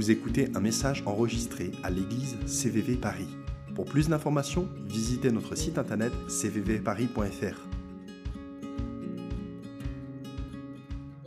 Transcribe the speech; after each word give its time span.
vous 0.00 0.10
écoutez 0.10 0.48
un 0.54 0.60
message 0.60 1.02
enregistré 1.04 1.72
à 1.82 1.90
l'église 1.90 2.38
CVV 2.46 2.96
Paris. 2.96 3.28
Pour 3.74 3.84
plus 3.84 4.08
d'informations, 4.08 4.66
visitez 4.86 5.30
notre 5.30 5.54
site 5.56 5.76
internet 5.76 6.10
cvvparis.fr. 6.26 7.68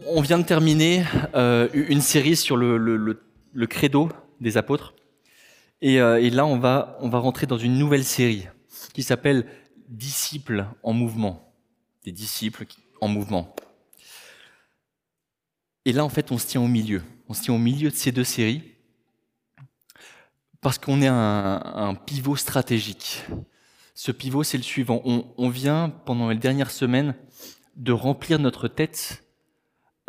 On 0.07 0.21
vient 0.21 0.39
de 0.39 0.43
terminer 0.43 1.03
euh, 1.35 1.69
une 1.71 2.01
série 2.01 2.35
sur 2.35 2.57
le, 2.57 3.19
credo 3.69 4.09
des 4.41 4.57
apôtres. 4.57 4.95
Et, 5.83 6.01
euh, 6.01 6.19
et 6.19 6.31
là, 6.31 6.47
on 6.47 6.57
va, 6.57 6.97
on 6.99 7.09
va 7.09 7.19
rentrer 7.19 7.45
dans 7.45 7.59
une 7.59 7.77
nouvelle 7.77 8.03
série 8.03 8.47
qui 8.91 9.03
s'appelle 9.03 9.45
Disciples 9.87 10.65
en 10.81 10.93
mouvement. 10.93 11.53
Des 12.05 12.11
disciples 12.11 12.65
en 13.01 13.07
mouvement. 13.07 13.53
Et 15.85 15.91
là, 15.91 16.03
en 16.03 16.09
fait, 16.09 16.31
on 16.31 16.39
se 16.39 16.47
tient 16.47 16.61
au 16.61 16.67
milieu. 16.67 17.03
On 17.29 17.35
se 17.35 17.43
tient 17.43 17.53
au 17.53 17.59
milieu 17.59 17.91
de 17.91 17.95
ces 17.95 18.11
deux 18.11 18.23
séries 18.23 18.72
parce 20.63 20.77
qu'on 20.77 21.01
est 21.01 21.07
un, 21.07 21.95
pivot 22.05 22.37
stratégique. 22.37 23.23
Ce 23.93 24.11
pivot, 24.11 24.43
c'est 24.43 24.57
le 24.57 24.63
suivant. 24.63 25.01
On, 25.05 25.49
vient, 25.49 25.89
pendant 25.89 26.29
les 26.29 26.37
dernières 26.37 26.71
semaines, 26.71 27.15
de 27.75 27.91
remplir 27.91 28.39
notre 28.39 28.67
tête 28.67 29.23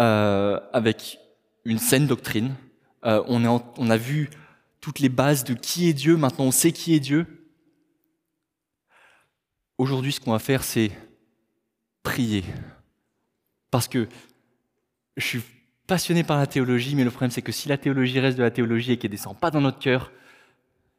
euh, 0.00 0.60
avec 0.72 1.18
une 1.64 1.78
saine 1.78 2.06
doctrine. 2.06 2.54
Euh, 3.04 3.22
on, 3.26 3.44
on 3.76 3.90
a 3.90 3.96
vu 3.96 4.30
toutes 4.80 5.00
les 5.00 5.08
bases 5.08 5.44
de 5.44 5.54
qui 5.54 5.88
est 5.88 5.92
Dieu. 5.92 6.16
Maintenant, 6.16 6.46
on 6.46 6.50
sait 6.50 6.72
qui 6.72 6.94
est 6.94 7.00
Dieu. 7.00 7.50
Aujourd'hui, 9.76 10.12
ce 10.12 10.20
qu'on 10.20 10.32
va 10.32 10.38
faire, 10.38 10.62
c'est 10.62 10.92
prier. 12.02 12.44
Parce 13.70 13.88
que 13.88 14.08
je 15.16 15.26
suis 15.26 15.42
passionné 15.86 16.22
par 16.22 16.38
la 16.38 16.46
théologie, 16.46 16.94
mais 16.94 17.04
le 17.04 17.10
problème, 17.10 17.30
c'est 17.30 17.42
que 17.42 17.52
si 17.52 17.68
la 17.68 17.76
théologie 17.76 18.20
reste 18.20 18.38
de 18.38 18.42
la 18.42 18.52
théologie 18.52 18.92
et 18.92 18.96
qu'elle 18.98 19.10
ne 19.10 19.16
descend 19.16 19.38
pas 19.38 19.50
dans 19.50 19.60
notre 19.60 19.80
cœur, 19.80 20.12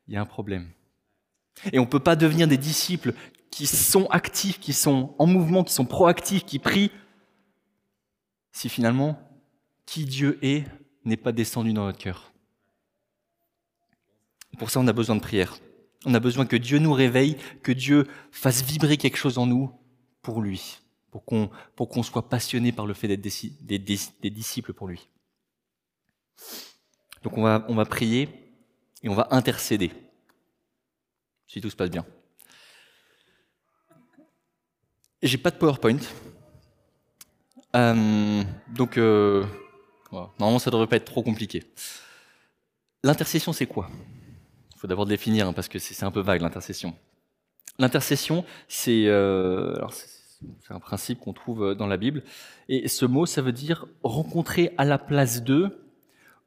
il 0.08 0.14
y 0.14 0.18
a 0.18 0.22
un 0.22 0.26
problème. 0.26 0.70
Et 1.72 1.80
on 1.80 1.84
ne 1.84 1.90
peut 1.90 2.00
pas 2.00 2.16
devenir 2.16 2.48
des 2.48 2.58
disciples 2.58 3.14
qui 3.50 3.66
sont 3.68 4.08
actifs, 4.08 4.60
qui 4.60 4.74
sont 4.74 5.16
en 5.18 5.26
mouvement, 5.28 5.64
qui 5.64 5.74
sont 5.74 5.86
proactifs, 5.86 6.46
qui 6.46 6.60
prient, 6.60 6.92
si 8.52 8.70
finalement, 8.70 9.18
qui 9.86 10.06
Dieu 10.06 10.38
est 10.42 10.66
n'est 11.06 11.18
pas 11.18 11.32
descendu 11.32 11.72
dans 11.72 11.86
notre 11.86 12.00
cœur. 12.00 12.34
Pour 14.58 14.70
ça, 14.70 14.80
on 14.80 14.88
a 14.88 14.94
besoin 14.94 15.16
de 15.16 15.22
prière. 15.22 15.58
On 16.06 16.14
a 16.14 16.20
besoin 16.20 16.46
que 16.46 16.56
Dieu 16.56 16.80
nous 16.80 16.94
réveille, 16.94 17.38
que 17.64 17.72
Dieu 17.72 18.08
fasse 18.32 18.64
vibrer 18.64 18.98
quelque 18.98 19.18
chose 19.18 19.38
en 19.38 19.46
nous 19.46 19.72
pour 20.22 20.42
lui, 20.42 20.80
pour 21.12 21.26
qu'on 21.26 22.04
soit 22.04 22.30
passionné 22.30 22.72
par 22.72 22.86
le 22.86 22.94
fait 22.94 23.08
d'être 23.08 23.22
des- 23.22 24.00
des 24.22 24.30
disciples 24.30 24.74
pour 24.74 24.88
lui. 24.88 25.08
Donc 27.24 27.38
on 27.38 27.44
va, 27.44 27.66
on 27.70 27.76
va 27.76 27.86
prier 27.86 28.45
et 29.06 29.10
on 29.10 29.14
va 29.14 29.28
intercéder, 29.30 29.92
si 31.46 31.62
tout 31.62 31.70
se 31.70 31.76
passe 31.76 31.92
bien. 31.92 32.06
J'ai 35.22 35.38
pas 35.38 35.52
de 35.52 35.58
PowerPoint. 35.58 36.00
Euh, 37.76 38.44
donc, 38.74 38.98
euh, 38.98 39.46
normalement, 40.12 40.60
ça 40.60 40.72
devrait 40.72 40.88
pas 40.88 40.96
être 40.96 41.06
trop 41.06 41.22
compliqué. 41.22 41.64
L'intercession, 43.04 43.54
c'est 43.54 43.68
quoi? 43.68 43.90
Il 44.74 44.80
faut 44.80 44.88
d'abord 44.88 45.06
définir, 45.06 45.48
hein, 45.48 45.54
parce 45.54 45.68
que 45.68 45.78
c'est 45.78 46.04
un 46.04 46.12
peu 46.12 46.22
vague, 46.22 46.42
l'intercession. 46.42 46.96
L'intercession, 47.78 48.44
c'est 48.68 49.06
euh, 49.06 49.76
un 50.70 50.80
principe 50.80 51.20
qu'on 51.20 51.34
trouve 51.34 51.76
dans 51.76 51.88
la 51.88 51.98
Bible. 51.98 52.24
Et 52.70 52.88
ce 52.88 53.06
mot, 53.06 53.28
ça 53.28 53.44
veut 53.44 53.52
dire 53.52 53.86
rencontrer 54.02 54.74
à 54.80 54.86
la 54.86 54.98
place 54.98 55.44
d'eux 55.44 55.86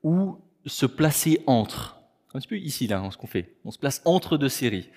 ou 0.02 0.40
se 0.66 0.86
placer 0.86 1.40
entre. 1.46 1.97
Un 2.34 2.40
petit 2.40 2.48
peu 2.48 2.58
ici, 2.58 2.86
là, 2.86 2.98
hein, 3.00 3.10
ce 3.10 3.16
qu'on 3.16 3.26
fait. 3.26 3.56
On 3.64 3.70
se 3.70 3.78
place 3.78 4.02
entre 4.04 4.36
deux 4.36 4.48
séries. 4.48 4.88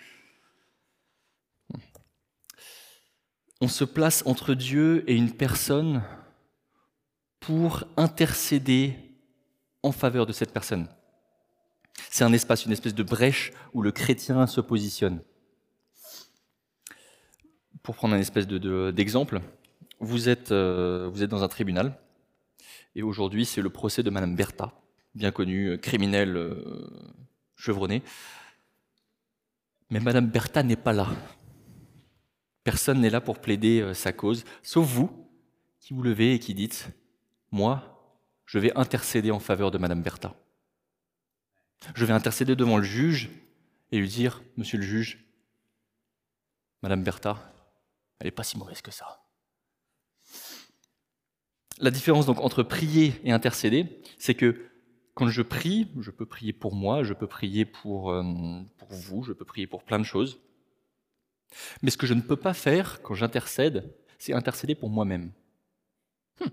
On 3.62 3.68
se 3.68 3.84
place 3.84 4.24
entre 4.26 4.54
Dieu 4.54 5.04
et 5.10 5.16
une 5.16 5.32
personne 5.32 6.04
pour 7.40 7.84
intercéder 7.96 8.96
en 9.84 9.92
faveur 9.92 10.26
de 10.26 10.34
cette 10.34 10.52
personne. 10.52 10.88
C'est 12.10 12.24
un 12.24 12.34
espace, 12.34 12.66
une 12.66 12.72
espèce 12.72 12.96
de 12.96 13.04
brèche 13.04 13.52
où 13.74 13.82
le 13.82 13.92
chrétien 13.92 14.48
se 14.48 14.62
positionne. 14.62 15.22
Pour 17.84 17.96
prendre 17.96 18.14
un 18.16 18.20
espèce 18.20 18.48
de- 18.48 18.58
de- 18.58 18.92
d'exemple, 18.92 19.42
vous, 20.00 20.28
êtes, 20.30 20.52
euh, 20.52 21.10
vous 21.12 21.24
êtes 21.24 21.30
dans 21.30 21.44
un 21.44 21.48
tribunal 21.48 21.98
et 22.96 23.02
aujourd'hui 23.04 23.46
c'est 23.46 23.62
le 23.62 23.70
procès 23.70 24.04
de 24.04 24.10
Madame 24.10 24.36
Bertha, 24.36 24.74
bien 25.16 25.32
connue, 25.32 25.70
euh, 25.72 25.78
criminelle 25.78 26.36
euh, 26.38 26.90
chevronnée. 27.62 28.04
Mais 29.90 30.00
Madame 30.00 30.28
Bertha 30.28 30.64
n'est 30.64 30.76
pas 30.76 30.94
là. 30.94 31.08
Personne 32.64 33.02
n'est 33.02 33.10
là 33.10 33.22
pour 33.22 33.40
plaider 33.40 33.82
euh, 33.82 33.94
sa 33.94 34.14
cause, 34.14 34.44
sauf 34.64 34.88
vous, 34.88 35.30
qui 35.80 35.94
vous 35.94 36.04
levez 36.04 36.34
et 36.34 36.40
qui 36.40 36.54
dites 36.54 36.90
Moi, 37.52 38.16
je 38.46 38.60
vais 38.60 38.76
intercéder 38.78 39.32
en 39.32 39.40
faveur 39.40 39.72
de 39.72 39.78
Madame 39.78 40.02
Bertha. 40.02 40.36
Je 41.96 42.06
vais 42.06 42.14
intercéder 42.14 42.56
devant 42.56 42.78
le 42.78 42.84
juge 42.84 43.30
et 43.92 43.98
lui 43.98 44.08
dire 44.08 44.42
Monsieur 44.58 44.78
le 44.78 44.84
juge, 44.84 45.26
Madame 46.82 47.04
Bertha, 47.04 47.38
elle 48.20 48.28
n'est 48.28 48.32
pas 48.32 48.44
si 48.44 48.58
mauvaise 48.58 48.82
que 48.82 48.92
ça. 48.92 49.24
La 51.80 51.90
différence 51.90 52.28
donc 52.28 52.40
entre 52.40 52.62
prier 52.64 53.20
et 53.24 53.32
intercéder, 53.32 54.02
c'est 54.20 54.36
que 54.36 54.71
quand 55.14 55.28
je 55.28 55.42
prie, 55.42 55.92
je 56.00 56.12
peux 56.12 56.26
prier 56.26 56.54
pour 56.54 56.74
moi, 56.74 57.04
je 57.04 57.14
peux 57.14 57.28
prier 57.28 57.66
pour, 57.66 58.12
euh, 58.12 58.24
pour 58.78 58.90
vous, 58.90 59.24
je 59.24 59.34
peux 59.34 59.46
prier 59.46 59.68
pour 59.68 59.84
plein 59.84 60.00
de 60.00 60.04
choses. 60.04 60.40
Mais 61.82 61.92
ce 61.92 61.98
que 61.98 62.08
je 62.08 62.14
ne 62.14 62.22
peux 62.22 62.38
pas 62.38 62.54
faire 62.54 63.02
quand 63.02 63.14
j'intercède, 63.14 63.94
c'est 64.20 64.34
intercéder 64.34 64.76
pour 64.76 64.90
moi-même. 64.90 65.32
Hmm. 66.40 66.48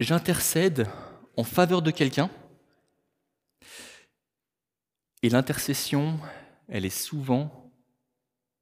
J'intercède 0.00 0.86
en 1.36 1.44
faveur 1.44 1.82
de 1.82 1.90
quelqu'un, 1.90 2.30
et 5.22 5.28
l'intercession, 5.28 6.18
elle 6.68 6.84
est 6.84 6.90
souvent 6.90 7.72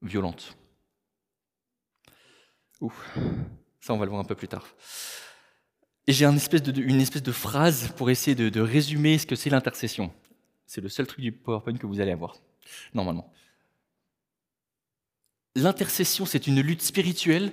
violente. 0.02 0.56
Ça 3.80 3.92
on 3.92 3.98
va 3.98 4.04
le 4.04 4.10
voir 4.10 4.20
un 4.20 4.24
peu 4.24 4.34
plus 4.34 4.48
tard. 4.48 4.66
Et 6.06 6.12
j'ai 6.12 6.24
une 6.24 6.36
espèce 6.36 6.62
de, 6.62 7.32
phrase 7.32 7.92
pour 7.96 8.10
essayer 8.10 8.34
de, 8.34 8.60
résumer 8.60 9.18
ce 9.18 9.26
que 9.26 9.34
c'est 9.34 9.50
l'intercession. 9.50 10.12
C'est 10.66 10.80
le 10.80 10.88
seul 10.88 11.06
truc 11.06 11.20
du 11.20 11.32
PowerPoint 11.32 11.76
que 11.76 11.86
vous 11.86 12.00
allez 12.00 12.12
avoir, 12.12 12.36
normalement. 12.94 13.32
L'intercession, 15.54 16.26
c'est 16.26 16.46
une 16.46 16.60
lutte 16.60 16.82
spirituelle, 16.82 17.52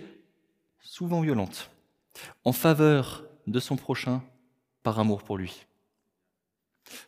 souvent 0.82 1.22
violente, 1.22 1.72
en 2.44 2.52
faveur 2.52 3.24
de 3.48 3.60
son 3.60 3.76
prochain 3.76 4.22
par 4.84 5.00
amour 5.00 5.24
pour 5.24 5.38
lui. 5.38 5.66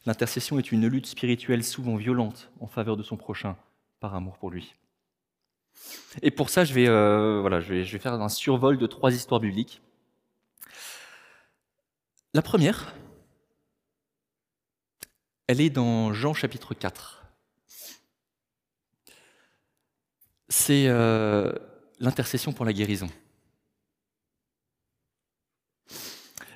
L'intercession 0.06 0.58
est 0.58 0.72
une 0.72 0.88
lutte 0.88 1.06
spirituelle 1.06 1.64
souvent 1.64 1.96
violente 1.96 2.50
en 2.60 2.68
faveur 2.68 2.98
de 2.98 3.04
son 3.04 3.18
prochain 3.18 3.58
par 4.00 4.16
amour 4.16 4.38
pour 4.38 4.50
lui. 4.50 4.74
Et 6.22 6.32
pour 6.32 6.50
ça, 6.50 6.64
je 6.64 6.74
vais, 6.74 6.88
euh, 6.88 8.00
faire 8.00 8.14
un 8.14 8.30
survol 8.30 8.78
de 8.78 8.88
trois 8.88 9.14
histoires 9.14 9.42
bibliques. 9.42 9.82
La 12.36 12.42
première, 12.42 12.94
elle 15.48 15.62
est 15.62 15.70
dans 15.70 16.12
Jean 16.12 16.34
chapitre 16.34 16.74
4. 16.74 17.24
C'est 20.50 20.88
euh, 20.88 21.54
l'intercession 22.02 22.52
pour 22.52 22.66
la 22.66 22.74
guérison. 22.74 23.08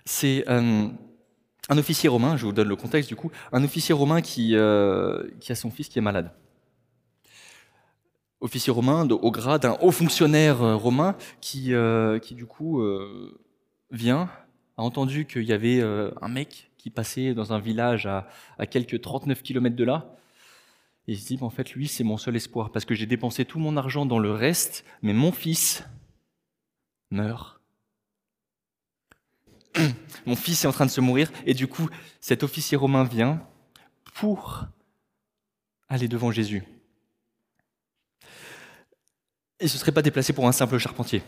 C'est 0.03 0.43
euh, 0.49 0.89
un 1.69 1.77
officier 1.77 2.09
romain, 2.09 2.35
je 2.35 2.45
vous 2.45 2.51
donne 2.51 2.67
le 2.67 2.75
contexte 2.75 3.07
du 3.07 3.15
coup, 3.15 3.31
un 3.53 3.63
officier 3.63 3.95
romain 3.95 4.21
qui, 4.21 4.57
euh, 4.57 5.29
a 5.47 5.55
son 5.55 5.71
fils 5.71 5.87
qui 5.87 5.97
est 5.97 6.01
malade. 6.01 6.33
Officier 8.41 8.73
romain 8.73 9.05
de, 9.05 9.13
au 9.13 9.31
grade 9.31 9.61
d'un 9.61 9.77
haut 9.79 9.91
fonctionnaire 9.91 10.59
romain 10.77 11.15
qui, 11.39 11.71
du 12.31 12.45
coup 12.45 12.83
vient, 13.91 14.29
a 14.79 14.81
entendu 14.81 15.25
qu'il 15.25 15.43
y 15.43 15.51
avait 15.51 15.81
euh, 15.81 16.09
un 16.21 16.29
mec 16.29 16.71
qui 16.77 16.89
passait 16.89 17.33
dans 17.33 17.51
un 17.51 17.59
village 17.59 18.05
à, 18.05 18.29
à 18.57 18.65
quelques 18.65 19.01
39 19.01 19.43
km 19.43 19.75
de 19.75 19.83
là. 19.83 20.15
Et 21.07 21.13
il 21.13 21.19
se 21.19 21.27
dit, 21.27 21.37
en 21.41 21.49
fait, 21.49 21.73
lui, 21.73 21.87
c'est 21.87 22.05
mon 22.05 22.17
seul 22.17 22.35
espoir, 22.37 22.71
parce 22.71 22.85
que 22.85 22.95
j'ai 22.95 23.05
dépensé 23.05 23.43
tout 23.43 23.59
mon 23.59 23.75
argent 23.75 24.05
dans 24.05 24.19
le 24.19 24.31
reste, 24.31 24.85
mais 25.01 25.11
mon 25.13 25.31
fils 25.31 25.83
meurt. 27.11 27.59
Mon 30.25 30.35
fils 30.35 30.63
est 30.63 30.67
en 30.67 30.71
train 30.71 30.85
de 30.85 30.91
se 30.91 31.01
mourir, 31.01 31.31
et 31.45 31.53
du 31.53 31.67
coup, 31.67 31.89
cet 32.19 32.43
officier 32.43 32.75
romain 32.75 33.03
vient 33.03 33.41
pour 34.15 34.65
aller 35.87 36.07
devant 36.07 36.31
Jésus. 36.31 36.63
Il 39.59 39.65
ne 39.65 39.67
se 39.67 39.77
serait 39.77 39.91
pas 39.91 40.01
déplacé 40.01 40.33
pour 40.33 40.47
un 40.47 40.51
simple 40.51 40.77
charpentier. 40.77 41.21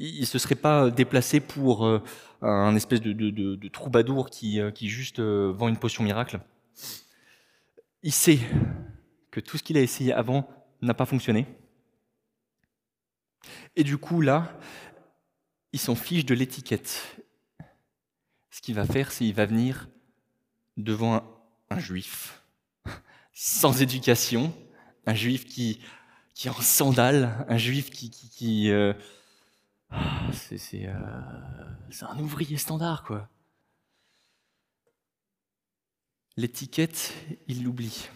Il 0.00 0.20
ne 0.20 0.24
se 0.26 0.38
serait 0.38 0.54
pas 0.54 0.90
déplacé 0.90 1.40
pour 1.40 1.84
euh, 1.84 2.02
un 2.40 2.74
espèce 2.74 3.02
de, 3.02 3.68
troubadour 3.68 4.30
qui, 4.30 4.58
euh, 4.58 4.70
qui 4.70 4.88
juste 4.88 5.18
euh, 5.18 5.52
vend 5.54 5.68
une 5.68 5.76
potion 5.76 6.02
miracle. 6.02 6.40
Il 8.02 8.12
sait 8.12 8.38
que 9.30 9.40
tout 9.40 9.58
ce 9.58 9.62
qu'il 9.62 9.76
a 9.76 9.82
essayé 9.82 10.14
avant 10.14 10.48
n'a 10.80 10.94
pas 10.94 11.04
fonctionné. 11.04 11.46
Et 13.76 13.84
du 13.84 13.98
coup, 13.98 14.22
là, 14.22 14.58
il 15.72 15.78
s'en 15.78 15.94
fiche 15.94 16.24
de 16.24 16.34
l'étiquette. 16.34 17.18
Ce 18.50 18.62
qu'il 18.62 18.74
va 18.74 18.86
faire, 18.86 19.12
c'est 19.12 19.24
qu'il 19.24 19.34
va 19.34 19.44
venir 19.44 19.88
devant 20.78 21.22
un, 21.68 21.78
juif 21.78 22.42
sans 23.34 23.82
éducation, 23.82 24.52
un 25.06 25.14
juif 25.14 25.44
qui, 25.44 25.80
qui 26.34 26.48
est 26.48 26.50
en 26.50 26.60
sandales, 26.60 27.44
un 27.48 27.58
juif 27.58 27.90
qui, 27.90 28.10
qui, 28.10 28.72
ah, 29.90 30.30
euh, 30.30 31.70
c'est 31.90 32.04
un 32.04 32.18
ouvrier 32.18 32.56
standard, 32.56 33.02
quoi. 33.02 33.28
L'étiquette, 36.36 37.12
il 37.48 37.64
l'oublie. 37.64 38.08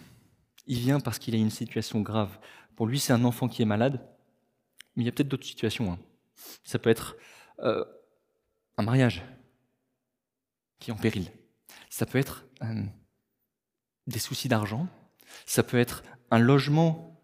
Il 0.67 0.79
vient 0.79 1.01
parce 1.01 1.19
qu'il 1.19 1.35
a 1.35 1.39
une 1.39 1.51
situation 1.51 2.01
grave. 2.01 2.39
Pour 2.77 2.87
lui, 2.87 3.01
c'est 3.01 3.13
un 3.13 3.25
enfant 3.25 3.49
qui 3.49 3.61
est 3.61 3.67
malade, 3.67 4.01
mais 4.95 5.03
il 5.03 5.07
y 5.07 5.09
a 5.09 5.13
peut-être 5.13 5.29
d'autres 5.29 5.47
situations. 5.47 5.93
Hein. 5.93 5.99
Ça 6.63 6.79
peut 6.79 6.91
être 6.91 7.17
euh, 7.59 7.85
un 8.79 8.83
mariage 8.83 9.25
qui 10.79 10.91
est 10.91 10.95
en 10.95 10.97
péril. 10.97 11.31
Ça 11.91 12.07
peut 12.07 12.19
être 12.19 12.47
euh, 12.63 12.83
des 14.07 14.19
soucis 14.19 14.49
d'argent. 14.49 14.87
Ça 15.45 15.63
peut 15.63 15.79
être 15.79 16.05
un 16.31 16.39
logement 16.39 17.21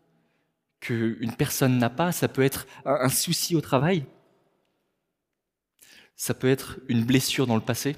qu'une 0.81 1.35
personne 1.37 1.79
n'a 1.79 1.91
pas. 1.91 2.11
Ça 2.11 2.29
peut 2.29 2.43
être 2.43 2.67
un 2.85 3.08
souci 3.08 3.55
au 3.55 3.61
travail. 3.61 4.06
Ça 6.21 6.35
peut 6.35 6.51
être 6.51 6.79
une 6.89 7.07
blessure 7.07 7.47
dans 7.47 7.55
le 7.55 7.63
passé. 7.63 7.97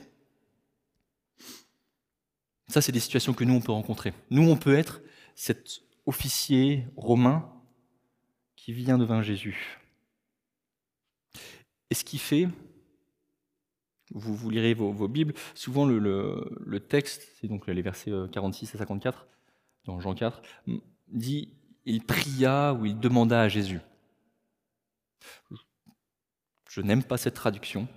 Ça, 2.69 2.81
c'est 2.81 2.93
des 2.93 3.01
situations 3.01 3.35
que 3.35 3.43
nous, 3.43 3.55
on 3.55 3.61
peut 3.61 3.73
rencontrer. 3.73 4.15
Nous, 4.31 4.49
on 4.49 4.57
peut 4.57 4.77
être 4.77 5.03
cet 5.35 5.83
officier 6.07 6.87
romain 6.97 7.53
qui 8.55 8.73
vient 8.73 8.97
devant 8.97 9.23
Jésus. 9.23 9.81
Et 11.91 11.97
ce 11.97 12.05
qui 12.05 12.19
fait, 12.19 12.47
vous, 14.13 14.37
vous 14.37 14.51
lirez 14.51 14.75
vos, 14.75 15.09
Bibles, 15.09 15.35
souvent 15.57 15.85
le, 15.85 16.79
texte, 16.79 17.27
c'est 17.41 17.49
donc 17.49 17.67
les 17.67 17.83
versets 17.83 18.13
46 18.31 18.67
euh, 18.67 18.77
à 18.77 18.79
54, 18.79 19.27
dans 19.85 19.99
Jean 19.99 20.15
4, 20.15 20.43
dit 21.09 21.57
il 21.85 22.05
pria 22.05 22.73
ou 22.73 22.87
il 22.87 23.01
demanda 23.01 23.43
à 23.43 23.49
Jésus. 23.49 23.81
Je 26.69 26.81
n'aime 26.83 27.03
pas 27.03 27.19
cette 27.19 27.35
traduction, 27.35 27.89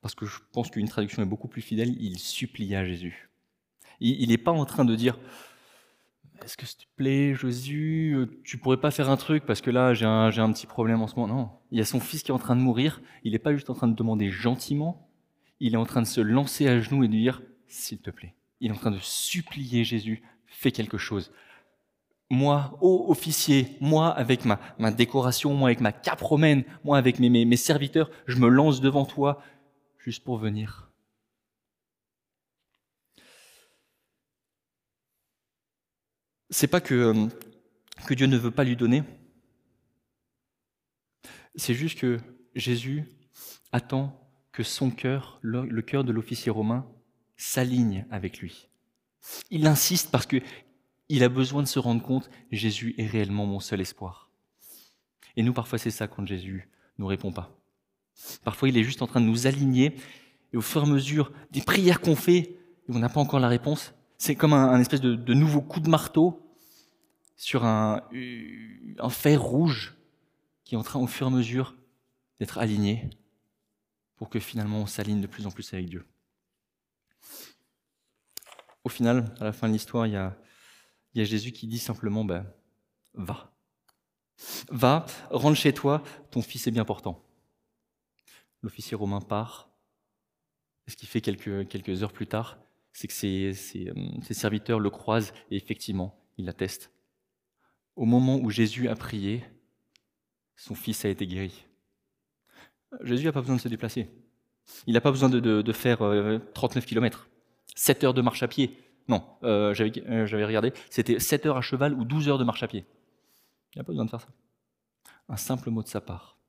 parce 0.00 0.14
que 0.14 0.26
je 0.26 0.38
pense 0.52 0.70
qu'une 0.70 0.88
traduction 0.88 1.22
est 1.22 1.26
beaucoup 1.26 1.48
plus 1.48 1.62
fidèle, 1.62 1.94
il 2.00 2.18
supplia 2.18 2.84
Jésus. 2.84 3.30
Il 4.00 4.28
n'est 4.30 4.38
pas 4.38 4.50
en 4.50 4.64
train 4.64 4.86
de 4.86 4.94
dire 4.94 5.18
Est-ce 6.42 6.56
que 6.56 6.64
s'il 6.64 6.78
te 6.78 6.84
plaît, 6.96 7.34
Jésus, 7.34 8.16
tu 8.44 8.56
pourrais 8.56 8.80
pas 8.80 8.90
faire 8.90 9.10
un 9.10 9.18
truc 9.18 9.44
parce 9.44 9.60
que 9.60 9.70
là 9.70 9.92
j'ai 9.92 10.06
un, 10.06 10.52
petit 10.52 10.66
problème 10.66 11.02
en 11.02 11.06
ce 11.06 11.16
moment 11.16 11.34
Non, 11.34 11.50
il 11.70 11.78
y 11.78 11.82
a 11.82 11.84
son 11.84 12.00
fils 12.00 12.22
qui 12.22 12.30
est 12.30 12.34
en 12.34 12.38
train 12.38 12.56
de 12.56 12.62
mourir, 12.62 13.02
il 13.24 13.32
n'est 13.32 13.38
pas 13.38 13.52
juste 13.52 13.68
en 13.68 13.74
train 13.74 13.88
de 13.88 13.94
demander 13.94 14.30
gentiment, 14.30 15.08
il 15.60 15.74
est 15.74 15.78
en 15.78 15.84
train 15.84 16.00
de 16.00 16.06
se 16.06 16.22
lancer 16.22 16.66
à 16.66 16.80
genoux 16.80 17.04
et 17.04 17.08
de 17.08 17.12
dire 17.12 17.42
S'il 17.68 17.98
te 17.98 18.10
plaît. 18.10 18.34
Il 18.60 18.70
est 18.70 18.74
en 18.74 18.78
train 18.78 18.90
de 18.90 18.98
supplier 19.00 19.84
Jésus, 19.84 20.22
fais 20.46 20.72
quelque 20.72 20.98
chose. 20.98 21.32
Moi, 22.32 22.78
ô 22.80 23.06
officier, 23.08 23.76
moi 23.80 24.08
avec 24.10 24.44
ma, 24.44 24.58
décoration, 24.92 25.52
moi 25.52 25.68
avec 25.68 25.80
ma 25.80 25.92
cape 25.92 26.20
romaine, 26.20 26.64
moi 26.84 26.96
avec 26.96 27.18
mes 27.18 27.56
serviteurs, 27.56 28.08
je 28.26 28.36
me 28.36 28.48
lance 28.48 28.80
devant 28.80 29.04
toi, 29.04 29.42
juste 30.04 30.24
pour 30.24 30.38
venir. 30.38 30.90
C'est 36.50 36.66
pas 36.66 36.80
que, 36.80 36.94
euh, 36.94 37.26
que 38.06 38.14
Dieu 38.14 38.26
ne 38.26 38.36
veut 38.36 38.50
pas 38.50 38.64
lui 38.64 38.76
donner, 38.76 39.04
c'est 41.54 41.74
juste 41.74 41.98
que 41.98 42.18
Jésus 42.54 43.04
attend 43.72 44.16
que 44.52 44.62
son 44.62 44.90
cœur, 44.90 45.38
le 45.42 45.80
cœur 45.82 46.02
de 46.02 46.12
l'officier 46.12 46.50
romain, 46.50 46.90
s'aligne 47.36 48.06
avec 48.10 48.38
lui. 48.38 48.68
Il 49.50 49.66
insiste 49.66 50.10
parce 50.10 50.26
que 50.26 50.38
il 51.08 51.24
a 51.24 51.28
besoin 51.28 51.62
de 51.62 51.68
se 51.68 51.78
rendre 51.78 52.02
compte 52.02 52.30
Jésus 52.52 52.94
est 52.96 53.06
réellement 53.06 53.46
mon 53.46 53.60
seul 53.60 53.80
espoir. 53.80 54.30
Et 55.36 55.42
nous, 55.42 55.52
parfois, 55.52 55.78
c'est 55.78 55.90
ça 55.90 56.06
quand 56.06 56.26
Jésus 56.26 56.68
ne 56.98 57.02
nous 57.02 57.06
répond 57.08 57.32
pas. 57.32 57.59
Parfois, 58.44 58.68
il 58.68 58.76
est 58.76 58.84
juste 58.84 59.02
en 59.02 59.06
train 59.06 59.20
de 59.20 59.26
nous 59.26 59.46
aligner. 59.46 59.94
Et 60.52 60.56
au 60.56 60.60
fur 60.60 60.82
et 60.82 60.86
à 60.86 60.88
mesure 60.88 61.32
des 61.50 61.62
prières 61.62 62.00
qu'on 62.00 62.16
fait, 62.16 62.38
et 62.38 62.58
on 62.88 62.98
n'a 62.98 63.08
pas 63.08 63.20
encore 63.20 63.40
la 63.40 63.48
réponse, 63.48 63.94
c'est 64.18 64.34
comme 64.34 64.52
un, 64.52 64.78
espèce 64.80 65.00
de, 65.00 65.34
nouveau 65.34 65.60
coup 65.60 65.80
de 65.80 65.88
marteau 65.88 66.54
sur 67.36 67.64
un, 67.64 68.02
un 68.98 69.10
fer 69.10 69.40
rouge 69.40 69.96
qui 70.64 70.74
est 70.74 70.78
en 70.78 70.82
train, 70.82 71.00
au 71.00 71.06
fur 71.06 71.26
et 71.26 71.30
à 71.30 71.32
mesure, 71.32 71.74
d'être 72.38 72.58
aligné 72.58 73.10
pour 74.16 74.28
que 74.28 74.38
finalement 74.38 74.80
on 74.80 74.86
s'aligne 74.86 75.20
de 75.20 75.26
plus 75.26 75.46
en 75.46 75.50
plus 75.50 75.72
avec 75.72 75.88
Dieu. 75.88 76.06
Au 78.84 78.88
final, 78.88 79.34
à 79.40 79.44
la 79.44 79.52
fin 79.52 79.68
de 79.68 79.72
l'histoire, 79.72 80.06
il 80.06 80.12
y 80.12 80.16
a, 80.16 80.36
Jésus 81.14 81.52
qui 81.52 81.66
dit 81.66 81.78
simplement 81.78 82.24
ben, 82.24 82.46
Va. 83.14 83.52
Va, 84.70 85.06
rentre 85.30 85.56
chez 85.56 85.72
toi, 85.72 86.02
ton 86.30 86.40
fils 86.40 86.66
est 86.66 86.70
bien 86.70 86.84
portant. 86.84 87.22
L'officier 88.62 88.96
romain 88.96 89.20
part. 89.20 89.70
ce 90.86 90.96
qu'il 90.96 91.08
fait 91.08 91.20
quelques, 91.20 92.02
heures 92.02 92.12
plus 92.12 92.26
tard, 92.26 92.58
c'est 92.92 93.06
que 93.06 93.14
ses, 93.14 93.54
euh, 93.76 94.20
serviteurs 94.32 94.80
le 94.80 94.90
croisent 94.90 95.32
et 95.50 95.56
effectivement, 95.56 96.18
il 96.36 96.46
l'attestent. 96.46 96.90
Au 97.96 98.04
moment 98.04 98.36
où 98.36 98.50
Jésus 98.50 98.88
a 98.88 98.96
prié, 98.96 99.44
son 100.56 100.74
fils 100.74 101.04
a 101.04 101.08
été 101.08 101.26
guéri. 101.26 101.66
Jésus 103.02 103.24
n'a 103.24 103.32
pas 103.32 103.40
besoin 103.40 103.56
de 103.56 103.60
se 103.60 103.68
déplacer. 103.68 104.10
Il 104.86 104.94
n'a 104.94 105.00
pas 105.00 105.10
besoin 105.10 105.28
de, 105.28 105.40
de, 105.40 105.72
faire 105.72 105.98
39 106.54 106.86
km, 106.86 107.28
7 107.74 108.04
heures 108.04 108.14
de 108.14 108.22
marche 108.22 108.42
à 108.42 108.48
pied. 108.48 108.76
Non, 109.08 109.24
euh, 109.42 109.74
euh, 109.78 110.26
j'avais 110.26 110.44
regardé, 110.44 110.72
c'était 110.88 111.18
7 111.18 111.46
heures 111.46 111.56
à 111.56 111.62
cheval 111.62 111.94
ou 111.94 112.04
12 112.04 112.28
heures 112.28 112.38
de 112.38 112.44
marche 112.44 112.62
à 112.62 112.68
pied. 112.68 112.84
Il 113.74 113.78
n'a 113.78 113.84
pas 113.84 113.92
besoin 113.92 114.04
de 114.04 114.10
faire 114.10 114.20
ça. 114.20 114.28
Un 115.28 115.36
simple 115.36 115.70
mot 115.70 115.82
de 115.82 115.88
sa 115.88 116.00
part 116.00 116.39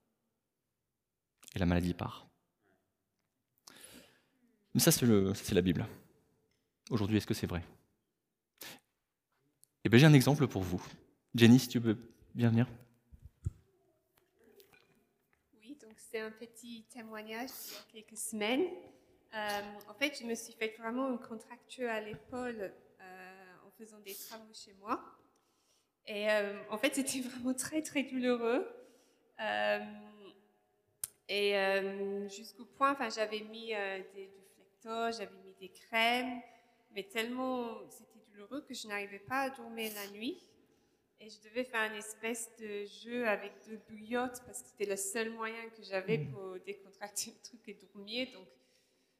et 1.55 1.59
la 1.59 1.65
maladie 1.65 1.93
part. 1.93 2.27
Mais 4.73 4.79
ça, 4.79 4.91
c'est 4.91 5.53
la 5.53 5.61
Bible. 5.61 5.85
Aujourd'hui, 6.89 7.17
est-ce 7.17 7.27
que 7.27 7.33
c'est 7.33 7.47
vrai? 7.47 7.63
Eh 9.83 9.89
bien, 9.89 9.99
j'ai 9.99 10.05
un 10.05 10.13
exemple 10.13 10.47
pour 10.47 10.61
vous. 10.61 10.81
Jenny, 11.35 11.59
si 11.59 11.67
tu 11.67 11.79
veux 11.79 11.97
bien 12.33 12.49
venir. 12.49 12.67
Oui, 15.59 15.77
donc 15.81 15.93
c'est 15.97 16.19
un 16.19 16.31
petit 16.31 16.85
témoignage 16.89 17.49
il 17.93 17.99
y 17.99 17.99
a 17.99 18.03
quelques 18.03 18.17
semaines. 18.17 18.65
Euh, 19.33 19.61
en 19.89 19.93
fait, 19.93 20.17
je 20.19 20.25
me 20.25 20.35
suis 20.35 20.53
fait 20.53 20.75
vraiment 20.77 21.09
une 21.09 21.19
contracture 21.19 21.89
à 21.89 22.01
l'épaule 22.01 22.73
euh, 23.01 23.53
en 23.65 23.71
faisant 23.71 23.99
des 23.99 24.13
travaux 24.13 24.53
chez 24.53 24.73
moi. 24.79 25.01
Et 26.05 26.29
euh, 26.29 26.61
en 26.69 26.77
fait, 26.77 26.95
c'était 26.95 27.21
vraiment 27.29 27.53
très, 27.53 27.81
très 27.81 28.03
douloureux. 28.03 28.67
Et 31.33 31.55
euh, 31.55 32.27
jusqu'au 32.27 32.65
point, 32.65 32.91
enfin, 32.91 33.07
j'avais 33.07 33.39
mis 33.39 33.73
euh, 33.73 33.99
des, 34.13 34.25
du 34.25 34.43
flector, 34.53 35.13
j'avais 35.13 35.37
mis 35.45 35.53
des 35.61 35.69
crèmes, 35.69 36.41
mais 36.93 37.03
tellement 37.03 37.77
c'était 37.89 38.19
douloureux 38.29 38.65
que 38.67 38.73
je 38.73 38.85
n'arrivais 38.89 39.19
pas 39.19 39.43
à 39.43 39.49
dormir 39.49 39.93
la 39.95 40.11
nuit. 40.11 40.43
Et 41.21 41.29
je 41.29 41.39
devais 41.47 41.63
faire 41.63 41.89
une 41.89 41.97
espèce 41.97 42.51
de 42.59 42.83
jeu 42.83 43.25
avec 43.29 43.53
deux 43.65 43.79
bouillottes 43.87 44.41
parce 44.45 44.61
que 44.61 44.67
c'était 44.71 44.89
le 44.89 44.97
seul 44.97 45.29
moyen 45.29 45.69
que 45.69 45.81
j'avais 45.83 46.17
mm. 46.17 46.31
pour 46.33 46.59
décontracter 46.65 47.31
le 47.31 47.41
truc 47.41 47.61
et 47.69 47.75
dormir. 47.75 48.27
Donc, 48.33 48.47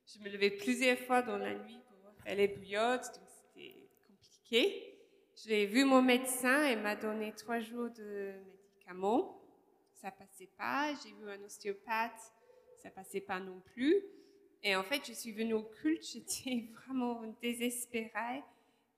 je 0.05 0.19
me 0.19 0.27
levais 0.27 0.51
plusieurs 0.51 0.99
fois 0.99 1.21
dans 1.21 1.37
la 1.37 1.53
nuit 1.53 1.79
pour 1.87 2.23
faire 2.25 2.35
les 2.35 2.49
bouillottes, 2.49 3.07
donc 3.15 3.29
c'était 3.29 3.87
compliqué. 4.05 4.97
J'ai 5.45 5.65
vu 5.65 5.85
mon 5.85 6.01
médecin 6.01 6.65
et 6.65 6.75
m'a 6.75 6.97
donné 6.97 7.31
trois 7.31 7.61
jours 7.61 7.89
de 7.89 8.33
médicaments 8.65 9.40
ça 10.01 10.11
passait 10.11 10.49
pas. 10.57 10.93
J'ai 11.03 11.11
vu 11.11 11.29
un 11.29 11.43
ostéopathe, 11.43 12.33
ça 12.81 12.89
passait 12.89 13.21
pas 13.21 13.39
non 13.39 13.61
plus. 13.73 13.95
Et 14.63 14.75
en 14.75 14.83
fait, 14.83 15.01
je 15.07 15.13
suis 15.13 15.31
venue 15.31 15.53
au 15.53 15.63
culte, 15.63 16.03
j'étais 16.13 16.67
vraiment 16.85 17.21
désespérée. 17.41 18.43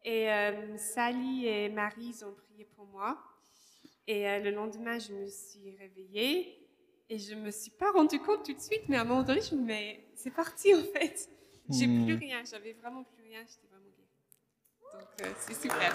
Et 0.05 0.31
euh, 0.31 0.77
Sally 0.77 1.47
et 1.47 1.69
Marie 1.69 2.15
ont 2.23 2.33
prié 2.33 2.65
pour 2.75 2.85
moi. 2.87 3.21
Et 4.05 4.27
euh, 4.27 4.39
le 4.39 4.51
lendemain, 4.51 4.99
je 4.99 5.13
me 5.13 5.27
suis 5.27 5.75
réveillée 5.77 6.59
et 7.09 7.17
je 7.17 7.35
me 7.35 7.51
suis 7.51 7.71
pas 7.71 7.91
rendu 7.91 8.19
compte 8.19 8.45
tout 8.45 8.53
de 8.53 8.59
suite, 8.59 8.83
mais 8.89 8.97
à 8.97 9.01
un 9.01 9.05
moment 9.05 9.23
donné, 9.23 9.41
je 9.41 9.55
me 9.55 9.63
mais 9.63 10.05
c'est 10.15 10.31
parti 10.31 10.73
en 10.73 10.83
fait. 10.83 11.29
J'ai 11.69 11.87
hmm. 11.87 12.05
plus 12.05 12.15
rien, 12.15 12.43
j'avais 12.43 12.73
vraiment 12.73 13.03
plus 13.03 13.23
rien, 13.23 13.39
j'étais 13.47 13.67
vraiment 13.67 13.89
guérie. 13.95 14.09
Donc 14.93 15.21
euh, 15.21 15.33
c'est 15.37 15.53
super. 15.53 15.93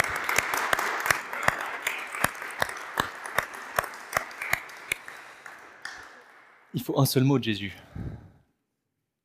Il 6.74 6.82
faut 6.82 6.98
un 7.00 7.06
seul 7.06 7.24
mot 7.24 7.38
de 7.38 7.44
Jésus. 7.44 7.76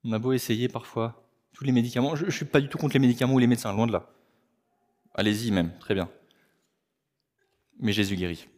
On 0.04 0.12
a 0.12 0.18
beau 0.18 0.32
essayer 0.32 0.68
parfois 0.68 1.28
tous 1.52 1.64
les 1.64 1.72
médicaments. 1.72 2.16
Je 2.16 2.26
ne 2.26 2.30
suis 2.30 2.44
pas 2.44 2.60
du 2.60 2.68
tout 2.68 2.78
contre 2.78 2.94
les 2.94 3.00
médicaments 3.00 3.34
ou 3.34 3.38
les 3.38 3.46
médecins, 3.46 3.72
loin 3.72 3.86
de 3.86 3.92
là. 3.92 4.08
Allez-y 5.14 5.50
même, 5.50 5.76
très 5.78 5.94
bien. 5.94 6.10
Mais 7.78 7.92
Jésus 7.92 8.16
guérit. 8.16 8.48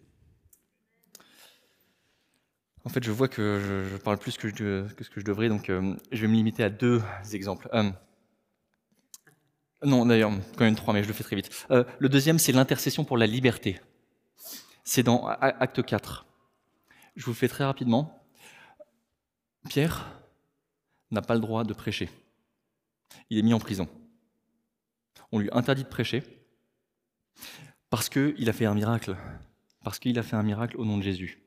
En 2.84 2.88
fait, 2.88 3.02
je 3.02 3.10
vois 3.10 3.26
que 3.26 3.88
je, 3.90 3.96
parle 3.96 4.16
plus 4.16 4.36
que, 4.36 4.48
ce 4.48 5.10
que 5.10 5.20
je 5.20 5.24
devrais, 5.24 5.48
donc 5.48 5.70
euh, 5.70 5.96
je 6.12 6.22
vais 6.22 6.28
me 6.28 6.34
limiter 6.34 6.62
à 6.62 6.70
deux 6.70 7.02
exemples. 7.32 7.68
Euh, 7.74 7.90
non, 9.82 10.06
d'ailleurs, 10.06 10.30
quand 10.56 10.64
même 10.64 10.76
trois, 10.76 10.94
mais 10.94 11.02
je 11.02 11.08
le 11.08 11.14
fais 11.14 11.24
très 11.24 11.34
vite. 11.34 11.50
Euh, 11.72 11.82
le 11.98 12.08
deuxième, 12.08 12.38
c'est 12.38 12.52
l'intercession 12.52 13.04
pour 13.04 13.18
la 13.18 13.26
liberté. 13.26 13.80
C'est 14.84 15.02
dans 15.02 15.26
Acte 15.26 15.84
4. 15.84 16.26
Je 17.16 17.24
vous 17.24 17.34
fais 17.34 17.48
très 17.48 17.64
rapidement. 17.64 18.25
Pierre 19.66 20.06
n'a 21.10 21.22
pas 21.22 21.34
le 21.34 21.40
droit 21.40 21.64
de 21.64 21.74
prêcher. 21.74 22.08
Il 23.30 23.38
est 23.38 23.42
mis 23.42 23.54
en 23.54 23.58
prison. 23.58 23.88
On 25.32 25.38
lui 25.38 25.48
interdit 25.52 25.84
de 25.84 25.88
prêcher 25.88 26.22
parce 27.90 28.08
qu'il 28.08 28.48
a 28.48 28.52
fait 28.52 28.66
un 28.66 28.74
miracle. 28.74 29.16
Parce 29.82 29.98
qu'il 29.98 30.18
a 30.18 30.22
fait 30.22 30.36
un 30.36 30.42
miracle 30.42 30.76
au 30.78 30.84
nom 30.84 30.98
de 30.98 31.02
Jésus. 31.02 31.42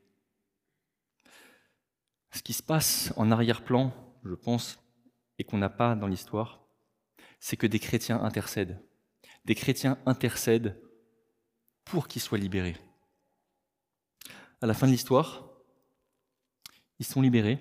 Ce 2.32 2.42
qui 2.42 2.52
se 2.52 2.62
passe 2.62 3.12
en 3.16 3.30
arrière-plan, 3.30 3.92
je 4.24 4.34
pense, 4.34 4.78
et 5.38 5.44
qu'on 5.44 5.58
n'a 5.58 5.68
pas 5.68 5.94
dans 5.96 6.06
l'histoire, 6.06 6.60
c'est 7.40 7.56
que 7.56 7.66
des 7.66 7.78
chrétiens 7.78 8.22
intercèdent. 8.22 8.80
Des 9.44 9.54
chrétiens 9.54 9.98
intercèdent 10.06 10.80
pour 11.84 12.06
qu'ils 12.06 12.22
soient 12.22 12.38
libérés. 12.38 12.76
À 14.60 14.66
la 14.66 14.74
fin 14.74 14.86
de 14.86 14.92
l'histoire, 14.92 15.48
ils 16.98 17.06
sont 17.06 17.22
libérés 17.22 17.58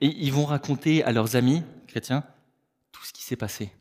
et 0.00 0.06
ils 0.06 0.32
vont 0.32 0.44
raconter 0.44 1.02
à 1.04 1.12
leurs 1.12 1.36
amis 1.36 1.62
chrétiens 1.86 2.24
tout 2.92 3.04
ce 3.04 3.12
qui 3.12 3.22
s'est 3.22 3.36
passé. 3.36 3.72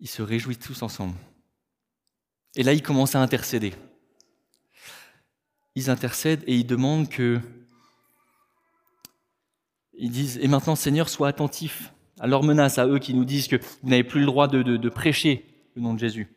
Ils 0.00 0.08
se 0.08 0.22
réjouissent 0.22 0.58
tous 0.58 0.82
ensemble. 0.82 1.14
Et 2.56 2.62
là, 2.62 2.72
ils 2.72 2.82
commencent 2.82 3.14
à 3.14 3.20
intercéder. 3.20 3.74
Ils 5.74 5.90
intercèdent 5.90 6.44
et 6.46 6.56
ils 6.56 6.66
demandent 6.66 7.08
que 7.08 7.40
ils 9.98 10.10
disent, 10.10 10.38
et 10.40 10.46
maintenant 10.46 10.76
Seigneur, 10.76 11.08
sois 11.08 11.28
attentif 11.28 11.92
à 12.20 12.26
leurs 12.26 12.44
menaces, 12.44 12.78
à 12.78 12.86
eux 12.86 13.00
qui 13.00 13.14
nous 13.14 13.24
disent 13.24 13.48
que 13.48 13.56
vous 13.56 13.88
n'avez 13.88 14.04
plus 14.04 14.20
le 14.20 14.26
droit 14.26 14.46
de, 14.46 14.88
prêcher 14.88 15.44
le 15.74 15.82
nom 15.82 15.92
de 15.92 15.98
Jésus. 15.98 16.28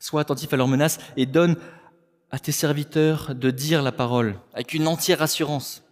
Sois 0.00 0.20
attentif 0.20 0.52
à 0.52 0.56
leurs 0.56 0.68
menaces 0.68 0.98
et 1.16 1.26
donne 1.26 1.56
à 2.30 2.38
tes 2.40 2.52
serviteurs 2.52 3.34
de 3.34 3.50
dire 3.50 3.82
la 3.82 3.92
parole 3.92 4.38
avec 4.52 4.74
une 4.74 4.88
entière 4.88 5.22
assurance. 5.22 5.83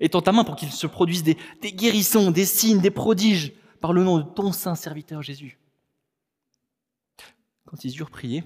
Étends 0.00 0.22
ta 0.22 0.32
main 0.32 0.44
pour 0.44 0.56
qu'il 0.56 0.70
se 0.70 0.86
produisent 0.86 1.22
des, 1.22 1.36
des 1.60 1.72
guérissons, 1.72 2.30
des 2.30 2.46
signes, 2.46 2.80
des 2.80 2.90
prodiges 2.90 3.52
par 3.80 3.92
le 3.92 4.04
nom 4.04 4.18
de 4.18 4.22
ton 4.22 4.52
saint 4.52 4.74
serviteur 4.74 5.22
Jésus. 5.22 5.58
Quand 7.64 7.84
ils 7.84 7.96
eurent 7.98 8.10
prié, 8.10 8.44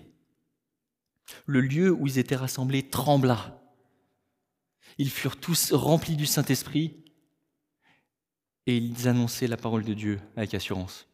le 1.47 1.61
lieu 1.61 1.91
où 1.91 2.07
ils 2.07 2.19
étaient 2.19 2.37
rassemblés 2.37 2.89
trembla. 2.89 3.61
Ils 4.99 5.11
furent 5.11 5.39
tous 5.39 5.73
remplis 5.73 6.17
du 6.17 6.27
Saint-Esprit 6.27 7.03
et 8.67 8.77
ils 8.77 9.09
annonçaient 9.09 9.47
la 9.47 9.57
parole 9.57 9.85
de 9.85 9.95
Dieu 9.95 10.21
avec 10.37 10.55
assurance. 10.55 11.09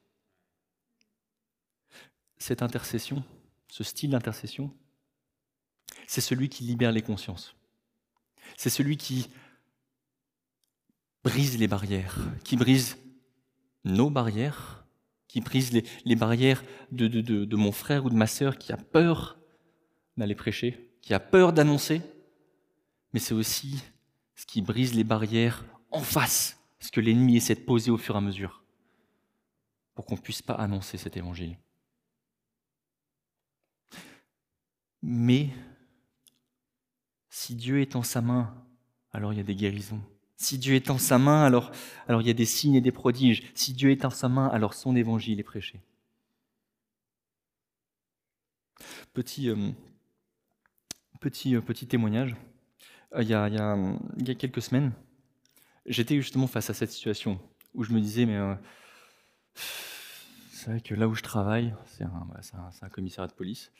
Cette 2.38 2.62
intercession, 2.62 3.24
ce 3.68 3.84
style 3.84 4.10
d'intercession, 4.10 4.74
c'est 6.06 6.20
celui 6.20 6.48
qui 6.48 6.64
libère 6.64 6.92
les 6.92 7.02
consciences. 7.02 7.54
C'est 8.56 8.70
celui 8.70 8.96
qui 8.96 9.28
brise 11.24 11.58
les 11.58 11.68
barrières, 11.68 12.18
qui 12.44 12.56
brise 12.56 12.98
nos 13.84 14.10
barrières, 14.10 14.86
qui 15.26 15.40
brise 15.40 15.72
les, 15.72 16.16
barrières 16.16 16.64
de, 16.90 17.06
de, 17.06 17.56
mon 17.56 17.72
frère 17.72 18.04
ou 18.04 18.10
de 18.10 18.14
ma 18.14 18.26
sœur 18.26 18.56
qui 18.56 18.72
a 18.72 18.76
peur 18.76 19.38
d'aller 20.16 20.34
prêcher, 20.34 20.96
qui 21.02 21.14
a 21.14 21.20
peur 21.20 21.52
d'annoncer, 21.52 22.00
mais 23.12 23.20
c'est 23.20 23.34
aussi 23.34 23.82
ce 24.34 24.46
qui 24.46 24.62
brise 24.62 24.94
les 24.94 25.04
barrières 25.04 25.64
en 25.90 26.00
face 26.00 26.58
ce 26.80 26.90
que 26.90 27.00
l'ennemi 27.00 27.36
essaie 27.36 27.54
de 27.54 27.60
poser 27.60 27.90
au 27.90 27.98
fur 27.98 28.14
et 28.14 28.18
à 28.18 28.20
mesure 28.20 28.62
pour 29.94 30.06
qu'on 30.06 30.14
ne 30.14 30.20
puisse 30.20 30.42
pas 30.42 30.54
annoncer 30.54 30.96
cet 30.96 31.16
évangile. 31.16 31.58
Mais 35.02 35.50
si 37.28 37.54
Dieu 37.54 37.80
est 37.80 37.96
en 37.96 38.02
sa 38.02 38.20
main, 38.20 38.64
alors 39.12 39.32
il 39.32 39.36
y 39.36 39.40
a 39.40 39.44
des 39.44 39.56
guérisons. 39.56 40.02
Si 40.40 40.56
Dieu 40.56 40.76
est 40.76 40.88
en 40.88 40.98
sa 40.98 41.18
main, 41.18 41.42
alors, 41.42 41.72
alors 42.06 42.22
il 42.22 42.28
y 42.28 42.30
a 42.30 42.34
des 42.34 42.44
signes 42.44 42.76
et 42.76 42.80
des 42.80 42.92
prodiges. 42.92 43.42
Si 43.54 43.74
Dieu 43.74 43.90
est 43.90 44.04
en 44.04 44.10
sa 44.10 44.28
main, 44.28 44.46
alors 44.46 44.72
son 44.72 44.94
évangile 44.94 45.40
est 45.40 45.44
prêché. 45.44 45.80
Petit, 49.12 49.50
euh, 49.50 49.72
petit, 51.18 51.56
euh, 51.56 51.60
petit 51.60 51.88
témoignage. 51.88 52.36
Euh, 53.16 53.22
il, 53.24 53.28
y 53.28 53.34
a, 53.34 53.48
il, 53.48 53.54
y 53.54 53.58
a, 53.58 53.76
il 54.16 54.28
y 54.28 54.30
a 54.30 54.34
quelques 54.36 54.62
semaines, 54.62 54.92
j'étais 55.86 56.14
justement 56.14 56.46
face 56.46 56.70
à 56.70 56.74
cette 56.74 56.92
situation 56.92 57.40
où 57.74 57.82
je 57.82 57.92
me 57.92 58.00
disais, 58.00 58.24
mais 58.24 58.38
c'est 60.52 60.70
vrai 60.70 60.80
que 60.80 60.94
là 60.94 61.08
où 61.08 61.14
je 61.14 61.22
travaille, 61.22 61.74
c'est 61.86 62.04
un, 62.04 62.28
un, 62.82 62.88
commissariat 62.88 63.28
de 63.28 63.34
police, 63.34 63.72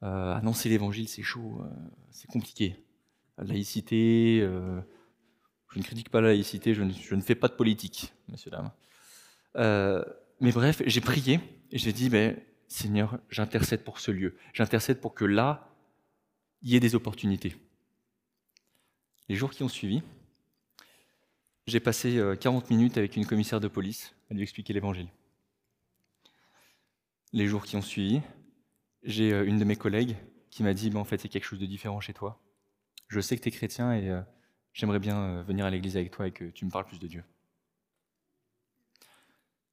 annoncer 0.00 0.70
l'évangile, 0.70 1.08
c'est 1.08 1.22
chaud, 1.22 1.62
c'est 2.10 2.28
compliqué. 2.28 2.82
La 3.38 3.44
laïcité, 3.44 4.46
je 5.76 5.80
ne 5.80 5.84
critique 5.84 6.08
pas 6.08 6.22
la 6.22 6.28
laïcité, 6.28 6.72
je 6.72 6.82
ne, 6.82 7.20
fais 7.20 7.34
pas 7.34 7.48
de 7.48 7.52
politique, 7.52 8.14
messieurs, 8.28 8.50
dames. 8.50 8.72
mais 10.40 10.52
bref, 10.52 10.82
j'ai 10.86 11.02
prié 11.02 11.38
et 11.70 11.76
j'ai 11.76 11.92
dit, 11.92 12.08
ben, 12.08 12.34
Seigneur, 12.66 13.18
j'intercède 13.28 13.84
pour 13.84 14.00
ce 14.00 14.10
lieu. 14.10 14.38
J'intercède 14.54 15.02
pour 15.02 15.14
que 15.14 15.26
là, 15.26 15.70
il 16.62 16.70
y 16.70 16.76
ait 16.76 16.80
des 16.80 16.94
opportunités. 16.94 17.56
Les 19.28 19.36
jours 19.36 19.50
qui 19.50 19.62
ont 19.62 19.68
suivi, 19.68 20.02
j'ai 21.66 21.80
passé 21.80 22.18
40 22.40 22.64
euh, 22.64 22.74
minutes 22.74 22.96
avec 22.96 23.16
une 23.16 23.26
commissaire 23.26 23.60
de 23.60 23.68
police 23.68 24.14
à 24.30 24.34
lui 24.34 24.42
expliquer 24.42 24.72
l'évangile. 24.72 25.08
Les 27.34 27.46
jours 27.46 27.66
qui 27.66 27.76
ont 27.76 27.82
suivi, 27.82 28.22
j'ai 29.02 29.34
euh, 29.34 29.44
une 29.44 29.58
de 29.58 29.64
mes 29.64 29.76
collègues 29.76 30.16
qui 30.48 30.62
m'a 30.62 30.72
dit, 30.72 30.90
en 30.94 31.04
fait, 31.04 31.18
c'est 31.18 31.28
quelque 31.28 31.44
chose 31.44 31.58
de 31.58 31.66
différent 31.66 32.00
chez 32.00 32.14
toi. 32.14 32.40
Je 33.08 33.20
sais 33.20 33.36
que 33.36 33.42
tu 33.42 33.48
es 33.48 33.52
chrétien 33.52 33.92
et 33.92 34.08
euh, 34.08 34.22
j'aimerais 34.76 34.98
bien 34.98 35.42
venir 35.42 35.64
à 35.64 35.70
l'église 35.70 35.96
avec 35.96 36.10
toi 36.10 36.28
et 36.28 36.32
que 36.32 36.44
tu 36.50 36.64
me 36.66 36.70
parles 36.70 36.84
plus 36.84 37.00
de 37.00 37.08
Dieu. 37.08 37.24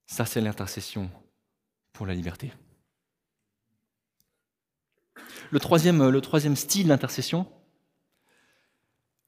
Ça, 0.05 0.25
c'est 0.25 0.41
l'intercession 0.41 1.11
pour 1.91 2.05
la 2.05 2.13
liberté. 2.13 2.51
Le 5.51 5.59
troisième, 5.59 6.09
le 6.09 6.21
troisième 6.21 6.55
style 6.55 6.87
d'intercession, 6.87 7.45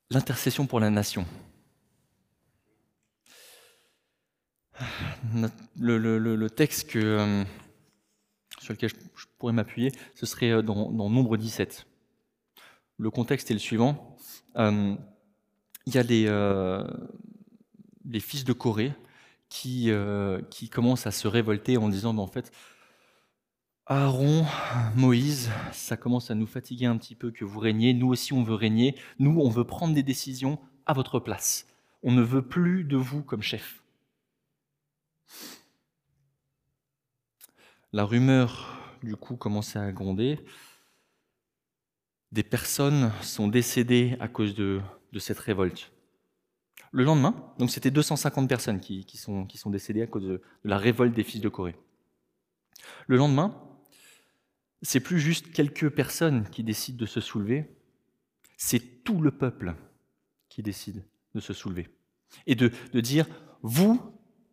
l'intercession 0.10 0.65
pour 0.65 0.79
la 0.79 0.89
nation. 0.89 1.25
le, 5.77 6.48
texte 6.48 6.96
euh, 6.96 7.44
sur 8.60 8.74
lequel 8.74 8.89
je, 8.89 9.25
pourrais 9.38 9.53
m'appuyer, 9.53 9.91
ce 10.15 10.25
serait 10.25 10.51
euh, 10.51 10.62
dans, 10.62 10.89
Nombre 10.91 11.38
17. 11.38 11.86
Le 12.98 13.12
contexte 13.12 13.51
est 13.51 13.53
le 13.53 13.60
suivant. 13.60 14.17
Euh, 14.55 14.96
il 15.86 15.96
y 15.96 15.98
a 15.98 16.04
des, 16.04 16.25
fils 18.20 18.44
de 18.44 18.54
Corée 18.54 18.94
qui, 19.50 19.92
qui 20.50 20.70
commencent 20.70 21.08
à 21.08 21.12
se 21.12 21.27
révolter 21.27 21.77
en 21.77 21.89
disant, 21.89 22.13
ben, 22.13 22.22
en 22.22 22.27
fait, 22.27 22.51
Aaron, 23.88 24.48
Moïse, 24.96 25.51
ça 25.72 25.96
commence 25.96 26.32
à 26.32 26.36
nous 26.36 26.48
fatiguer 26.48 26.88
un 26.88 26.98
petit 26.98 27.13
peu 27.13 27.30
que 27.30 27.46
vous 27.46 27.60
régniez. 27.60 27.94
Nous 27.94 28.08
aussi, 28.08 28.34
on 28.34 28.42
veut 28.42 28.56
régner. 28.56 28.96
Nous, 29.20 29.39
on 29.39 29.48
veut 29.48 29.63
prendre 29.63 29.94
des 29.94 30.01
décisions 30.01 30.58
à 30.88 30.94
votre 30.94 31.20
place. 31.20 31.68
On 32.01 32.12
ne 32.12 32.24
veut 32.24 32.42
plus 32.42 32.84
de 32.84 32.98
vous 32.98 33.22
comme 33.22 33.44
chef. 33.44 33.84
La 37.94 38.06
rumeur, 38.06 38.75
du 39.04 39.15
coup, 39.15 39.36
commençait 39.36 39.77
à 39.77 39.92
gronder. 39.92 40.39
Des 42.32 42.44
personnes 42.44 43.12
sont 43.22 43.48
décédées 43.48 44.18
à 44.20 44.27
cause 44.27 44.56
de, 44.56 44.82
cette 45.20 45.40
révolte. 45.40 45.92
Le 46.92 47.04
lendemain, 47.04 47.36
donc 47.60 47.72
c'était 47.72 47.92
250 47.92 48.48
personnes 48.48 48.80
qui, 48.80 49.06
sont, 49.18 49.46
qui 49.46 49.58
sont 49.58 49.70
décédées 49.70 50.02
à 50.02 50.08
cause 50.08 50.24
de, 50.24 50.42
la 50.64 50.78
révolte 50.78 51.14
des 51.14 51.24
fils 51.24 51.42
de 51.42 51.50
Corée. 51.50 51.76
Le 53.08 53.18
lendemain, 53.18 53.62
c'est 54.82 55.00
plus 55.00 55.20
juste 55.20 55.52
quelques 55.52 55.90
personnes 55.90 56.48
qui 56.50 56.64
décident 56.64 56.98
de 56.98 57.06
se 57.06 57.20
soulever, 57.20 57.70
c'est 58.58 59.04
tout 59.04 59.20
le 59.20 59.32
peuple 59.32 59.76
qui 60.50 60.64
décide 60.64 61.04
de 61.34 61.40
se 61.40 61.54
soulever 61.54 61.90
et 62.48 62.56
de, 62.56 62.72
de 62.94 63.02
dire, 63.02 63.28
vous, 63.62 64.02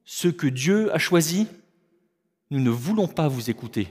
ce 0.05 0.29
que 0.29 0.47
Dieu 0.47 0.93
a 0.93 0.99
choisi, 0.99 1.47
nous 2.51 2.61
ne 2.61 2.71
voulons 2.71 3.09
pas 3.09 3.29
vous 3.29 3.51
écouter. 3.51 3.89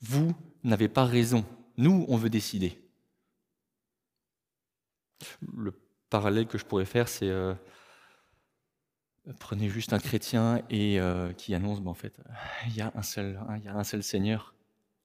Vous 0.00 0.34
n'avez 0.64 0.88
pas 0.88 1.04
raison. 1.04 1.44
Nous, 1.76 2.04
on 2.08 2.16
veut 2.16 2.30
décider. 2.30 2.78
Le 5.52 5.72
parallèle 6.08 6.46
que 6.46 6.58
je 6.58 6.64
pourrais 6.64 6.84
faire, 6.84 7.08
c'est 7.08 7.28
euh, 7.28 7.54
prenez 9.38 9.68
juste 9.68 9.92
un 9.92 9.98
chrétien 9.98 10.62
et 10.70 11.00
euh, 11.00 11.32
qui 11.32 11.54
annonce, 11.54 11.80
ben, 11.80 11.90
en 11.90 11.94
fait, 11.94 12.18
il 12.68 12.76
y 12.76 12.80
a 12.80 12.92
un 12.94 13.02
seul, 13.02 13.38
hein, 13.48 13.56
il 13.58 13.64
y 13.64 13.68
a 13.68 13.74
un 13.74 13.84
seul 13.84 14.02
Seigneur. 14.02 14.54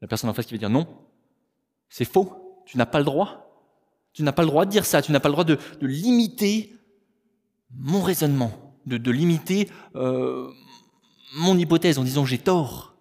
La 0.02 0.08
personne 0.08 0.30
en 0.30 0.34
face 0.34 0.46
qui 0.46 0.54
va 0.54 0.58
dire 0.58 0.70
non, 0.70 0.88
c'est 1.90 2.06
faux, 2.06 2.64
tu 2.66 2.78
n'as 2.78 2.86
pas 2.86 3.00
le 3.00 3.06
droit. 3.06 3.42
Tu 4.14 4.24
n'as 4.24 4.32
pas 4.32 4.44
le 4.44 4.48
droit 4.48 4.66
de 4.66 4.72
dire 4.72 4.86
ça, 4.86 5.02
tu 5.02 5.12
n'as 5.12 5.20
pas 5.20 5.28
le 5.28 5.34
droit 5.34 5.44
de, 5.44 5.60
limiter 5.82 6.74
mon 7.70 8.02
raisonnement, 8.02 8.80
de, 8.86 9.12
limiter 9.12 9.70
euh, 9.96 10.50
mon 11.36 11.58
hypothèse 11.58 12.00
en 12.00 12.04
disant 12.04 12.26
j'ai 12.26 12.38
tort. 12.38 12.96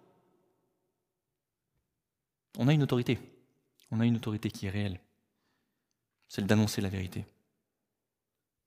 On 2.57 2.67
a 2.67 2.73
une 2.73 2.83
autorité, 2.83 3.17
on 3.91 4.01
a 4.01 4.05
une 4.05 4.17
autorité 4.17 4.51
qui 4.51 4.65
est 4.65 4.69
réelle, 4.69 4.99
celle 6.35 6.47
d'annoncer 6.47 6.81
la 6.81 6.89
vérité. 6.89 7.25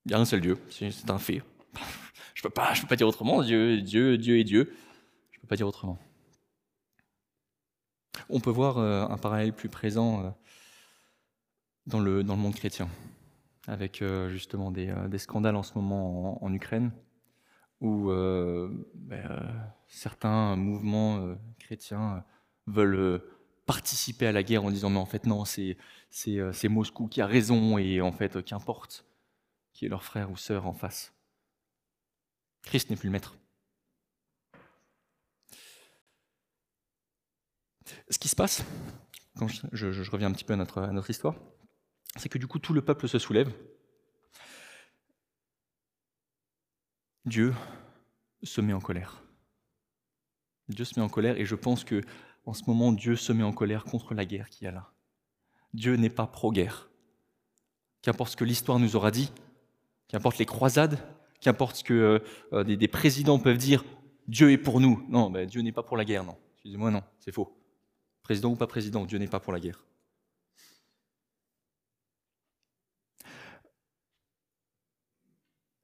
Il 0.06 0.12
y 0.12 0.14
a 0.14 0.18
un 0.18 0.24
seul 0.24 0.40
Dieu, 0.40 0.56
c'est 0.70 1.10
un 1.10 1.18
fait. 1.18 1.42
Je 2.34 2.42
peux 2.42 2.50
pas, 2.50 2.72
je 2.72 2.82
peux 2.82 2.86
pas 2.86 2.94
dire 2.94 3.08
autrement. 3.08 3.42
Dieu, 3.42 3.82
Dieu, 3.82 4.16
Dieu 4.16 4.38
est 4.38 4.44
Dieu. 4.44 4.72
Je 5.32 5.40
peux 5.40 5.48
pas 5.48 5.56
dire 5.56 5.66
autrement. 5.66 5.98
On 8.30 8.38
peut 8.38 8.50
voir 8.50 8.78
euh, 8.78 9.04
un 9.08 9.18
parallèle 9.18 9.52
plus 9.52 9.68
présent 9.68 10.24
euh, 10.24 10.30
dans 11.86 11.98
le, 11.98 12.22
dans 12.22 12.36
le 12.36 12.40
monde 12.40 12.54
chrétien, 12.54 12.88
avec 13.66 14.02
euh, 14.02 14.28
justement 14.28 14.70
des, 14.70 14.94
scandales 15.18 15.56
en 15.56 15.64
ce 15.64 15.74
moment 15.74 16.42
en, 16.44 16.54
Ukraine, 16.54 16.92
où 17.80 18.08
ben, 18.94 19.50
certains 19.88 20.54
mouvements 20.54 21.36
chrétiens 21.58 22.24
veulent 22.68 23.20
participer 23.68 24.26
à 24.26 24.32
la 24.32 24.42
guerre 24.42 24.64
en 24.64 24.70
disant 24.70 24.88
mais 24.88 24.98
en 24.98 25.04
fait 25.04 25.26
non, 25.26 25.44
c'est 25.44 25.76
Moscou 26.64 27.06
qui 27.06 27.20
a 27.20 27.26
raison 27.26 27.76
et 27.76 28.00
en 28.00 28.12
fait 28.12 28.42
qu'importe 28.42 29.04
qui 29.74 29.84
est 29.84 29.88
leur 29.88 30.02
frère 30.02 30.30
ou 30.30 30.36
sœur 30.38 30.66
en 30.66 30.72
face. 30.72 31.12
Christ 32.62 32.88
n'est 32.88 32.96
plus 32.96 33.08
le 33.08 33.12
maître. 33.12 33.36
Ce 38.10 38.18
qui 38.18 38.28
se 38.28 38.36
passe, 38.36 38.64
quand 39.36 39.48
je, 39.48 40.10
reviens 40.10 40.28
un 40.28 40.32
petit 40.32 40.44
peu 40.44 40.54
à 40.54 40.56
notre, 40.56 40.80
à 40.82 40.92
notre 40.92 41.10
histoire, 41.10 41.36
c'est 42.16 42.30
que 42.30 42.38
du 42.38 42.46
coup 42.46 42.58
tout 42.58 42.72
le 42.72 42.82
peuple 42.82 43.06
se 43.06 43.18
soulève. 43.18 43.52
Dieu 47.26 47.54
se 48.42 48.62
met 48.62 48.72
en 48.72 48.80
colère. 48.80 49.22
Dieu 50.68 50.86
se 50.86 50.98
met 50.98 51.04
en 51.04 51.10
colère 51.10 51.36
et 51.38 51.44
je 51.44 51.54
pense 51.54 51.84
que 51.84 52.02
en 52.48 52.54
ce 52.54 52.64
moment 52.66 52.92
Dieu 52.92 53.14
se 53.14 53.30
met 53.30 53.42
en 53.42 53.52
colère 53.52 53.84
contre 53.84 54.14
la 54.14 54.24
guerre 54.24 54.48
qu'il 54.48 54.64
y 54.64 54.68
a 54.68 54.70
là. 54.70 54.90
Dieu 55.74 55.96
n'est 55.96 56.08
pas 56.08 56.26
pro-guerre. 56.26 56.88
Qu'importe 58.00 58.30
ce 58.30 58.36
que 58.38 58.44
l'histoire 58.44 58.78
nous 58.78 58.96
aura 58.96 59.10
dit, 59.10 59.30
qu'importe 60.08 60.38
les 60.38 60.46
croisades, 60.46 60.98
qu'importe 61.42 61.76
ce 61.76 61.84
que 61.84 62.22
euh, 62.54 62.64
des, 62.64 62.88
présidents 62.88 63.38
peuvent 63.38 63.58
dire, 63.58 63.84
Dieu 64.28 64.50
est 64.50 64.56
pour 64.56 64.80
nous. 64.80 65.04
Non, 65.10 65.28
ben, 65.28 65.46
Dieu 65.46 65.60
n'est 65.60 65.72
pas 65.72 65.82
pour 65.82 65.98
la 65.98 66.06
guerre, 66.06 66.24
non. 66.24 66.36
Excusez-moi, 66.54 66.90
non, 66.90 67.02
c'est 67.18 67.32
faux. 67.32 67.54
Président 68.22 68.50
ou 68.52 68.56
pas 68.56 68.66
président, 68.66 69.04
Dieu 69.04 69.18
n'est 69.18 69.28
pas 69.28 69.40
pour 69.40 69.52
la 69.52 69.60
guerre. 69.60 69.84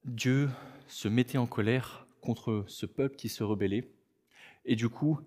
Dieu 0.04 0.49
se 0.87 1.09
mettait 1.09 1.37
en 1.37 1.47
colère 1.47 2.06
contre 2.23 2.64
ce 2.68 2.87
peuple 2.87 3.16
qui 3.16 3.28
se 3.28 3.44
rebellait, 3.44 3.92
et 4.64 4.76
du 4.76 4.88
coup, 4.88 5.21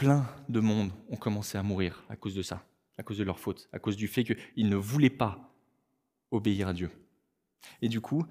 plein 0.00 0.26
de 0.48 0.60
monde 0.60 0.92
ont 1.10 1.16
commencé 1.16 1.58
à 1.58 1.62
mourir 1.62 2.02
à 2.08 2.16
cause 2.16 2.34
de 2.34 2.40
ça, 2.40 2.64
à 2.96 3.02
cause 3.02 3.18
de 3.18 3.22
leur 3.22 3.38
faute, 3.38 3.68
à 3.70 3.78
cause 3.78 3.96
du 3.96 4.08
fait 4.08 4.24
qu'ils 4.24 4.70
ne 4.70 4.76
voulaient 4.76 5.10
pas 5.10 5.52
obéir 6.30 6.68
à 6.68 6.72
Dieu. 6.72 6.90
Et 7.82 7.88
du 7.90 8.00
coup, 8.00 8.24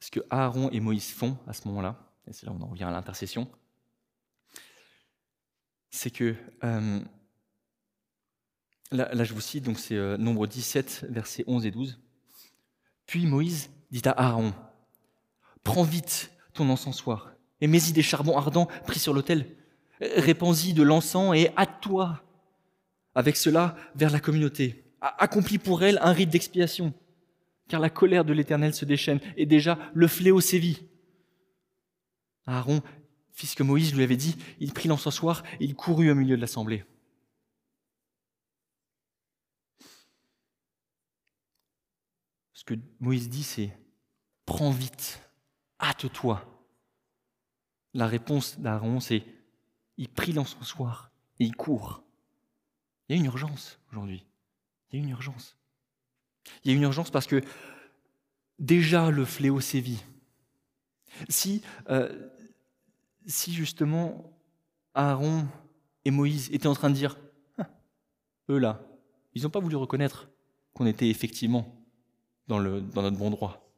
ce 0.00 0.10
que 0.10 0.18
Aaron 0.30 0.68
et 0.70 0.80
Moïse 0.80 1.12
font 1.12 1.38
à 1.46 1.52
ce 1.52 1.68
moment-là, 1.68 2.12
et 2.26 2.32
c'est 2.32 2.44
là 2.44 2.50
où 2.50 2.56
on 2.58 2.62
en 2.62 2.66
revient 2.66 2.82
à 2.82 2.90
l'intercession, 2.90 3.48
c'est 5.90 6.10
que, 6.10 6.34
euh, 6.64 7.00
là, 8.90 9.22
je 9.22 9.32
vous 9.32 9.40
cite, 9.40 9.62
donc 9.62 9.78
c'est 9.78 9.94
euh, 9.94 10.16
nombre 10.16 10.48
17, 10.48 11.06
versets 11.08 11.44
11 11.46 11.66
et 11.66 11.70
12. 11.70 12.00
Puis 13.06 13.26
Moïse 13.26 13.70
dit 13.92 14.02
à 14.06 14.10
Aaron, 14.10 14.52
prends 15.62 15.84
vite 15.84 16.32
ton 16.52 16.68
encensoir 16.68 17.30
et 17.60 17.68
mets-y 17.68 17.92
des 17.92 18.02
charbons 18.02 18.36
ardents 18.36 18.66
pris 18.88 18.98
sur 18.98 19.14
l'autel, 19.14 19.46
répands-y 20.16 20.72
de 20.72 20.82
l'encens 20.82 21.34
et 21.36 21.50
hâte-toi 21.56 22.22
avec 23.14 23.36
cela 23.36 23.76
vers 23.94 24.10
la 24.10 24.20
communauté. 24.20 24.84
Accomplis 25.00 25.58
pour 25.58 25.82
elle 25.82 25.98
un 26.02 26.12
rite 26.12 26.30
d'expiation 26.30 26.94
car 27.72 27.80
la 27.80 27.88
colère 27.88 28.26
de 28.26 28.34
l'Éternel 28.34 28.74
se 28.74 28.84
déchaîne, 28.84 29.18
et 29.34 29.46
déjà 29.46 29.78
le 29.94 30.06
fléau 30.06 30.42
sévit. 30.42 30.86
Aaron, 32.44 32.82
fils 33.30 33.54
que 33.54 33.62
Moïse 33.62 33.94
lui 33.94 34.02
avait 34.02 34.16
dit, 34.16 34.36
il 34.60 34.74
prit 34.74 34.88
l'encensoir 34.88 35.42
et 35.58 35.64
il 35.64 35.74
courut 35.74 36.10
au 36.10 36.14
milieu 36.14 36.36
de 36.36 36.40
l'assemblée. 36.42 36.84
Ce 42.52 42.62
que 42.62 42.74
Moïse 43.00 43.30
dit, 43.30 43.42
c'est 43.42 43.74
prends 44.44 44.70
vite, 44.70 45.22
hâte-toi. 45.80 46.44
La 47.94 48.06
réponse 48.06 48.60
d'Aaron, 48.60 49.00
c'est 49.00 49.24
il 49.96 50.08
prit 50.08 50.32
l'encensoir 50.32 51.10
et 51.38 51.44
il 51.44 51.54
court. 51.54 52.02
Il 53.08 53.16
y 53.16 53.18
a 53.18 53.20
une 53.20 53.26
urgence 53.26 53.78
aujourd'hui. 53.90 54.24
Il 54.90 54.98
y 54.98 55.02
a 55.02 55.04
une 55.04 55.10
urgence. 55.10 55.56
Il 56.64 56.70
y 56.70 56.74
a 56.74 56.76
une 56.76 56.82
urgence 56.82 57.10
parce 57.10 57.26
que 57.26 57.42
déjà 58.58 59.10
le 59.10 59.24
fléau 59.24 59.60
sévit. 59.60 60.02
Si, 61.28 61.62
euh, 61.88 62.30
si 63.26 63.52
justement 63.52 64.32
Aaron 64.94 65.46
et 66.04 66.10
Moïse 66.10 66.50
étaient 66.52 66.66
en 66.66 66.74
train 66.74 66.90
de 66.90 66.94
dire, 66.94 67.18
ah, 67.58 67.68
eux 68.48 68.58
là, 68.58 68.82
ils 69.34 69.42
n'ont 69.42 69.50
pas 69.50 69.60
voulu 69.60 69.76
reconnaître 69.76 70.30
qu'on 70.72 70.86
était 70.86 71.08
effectivement 71.08 71.76
dans, 72.48 72.58
le, 72.58 72.80
dans 72.80 73.02
notre 73.02 73.18
bon 73.18 73.30
droit. 73.30 73.70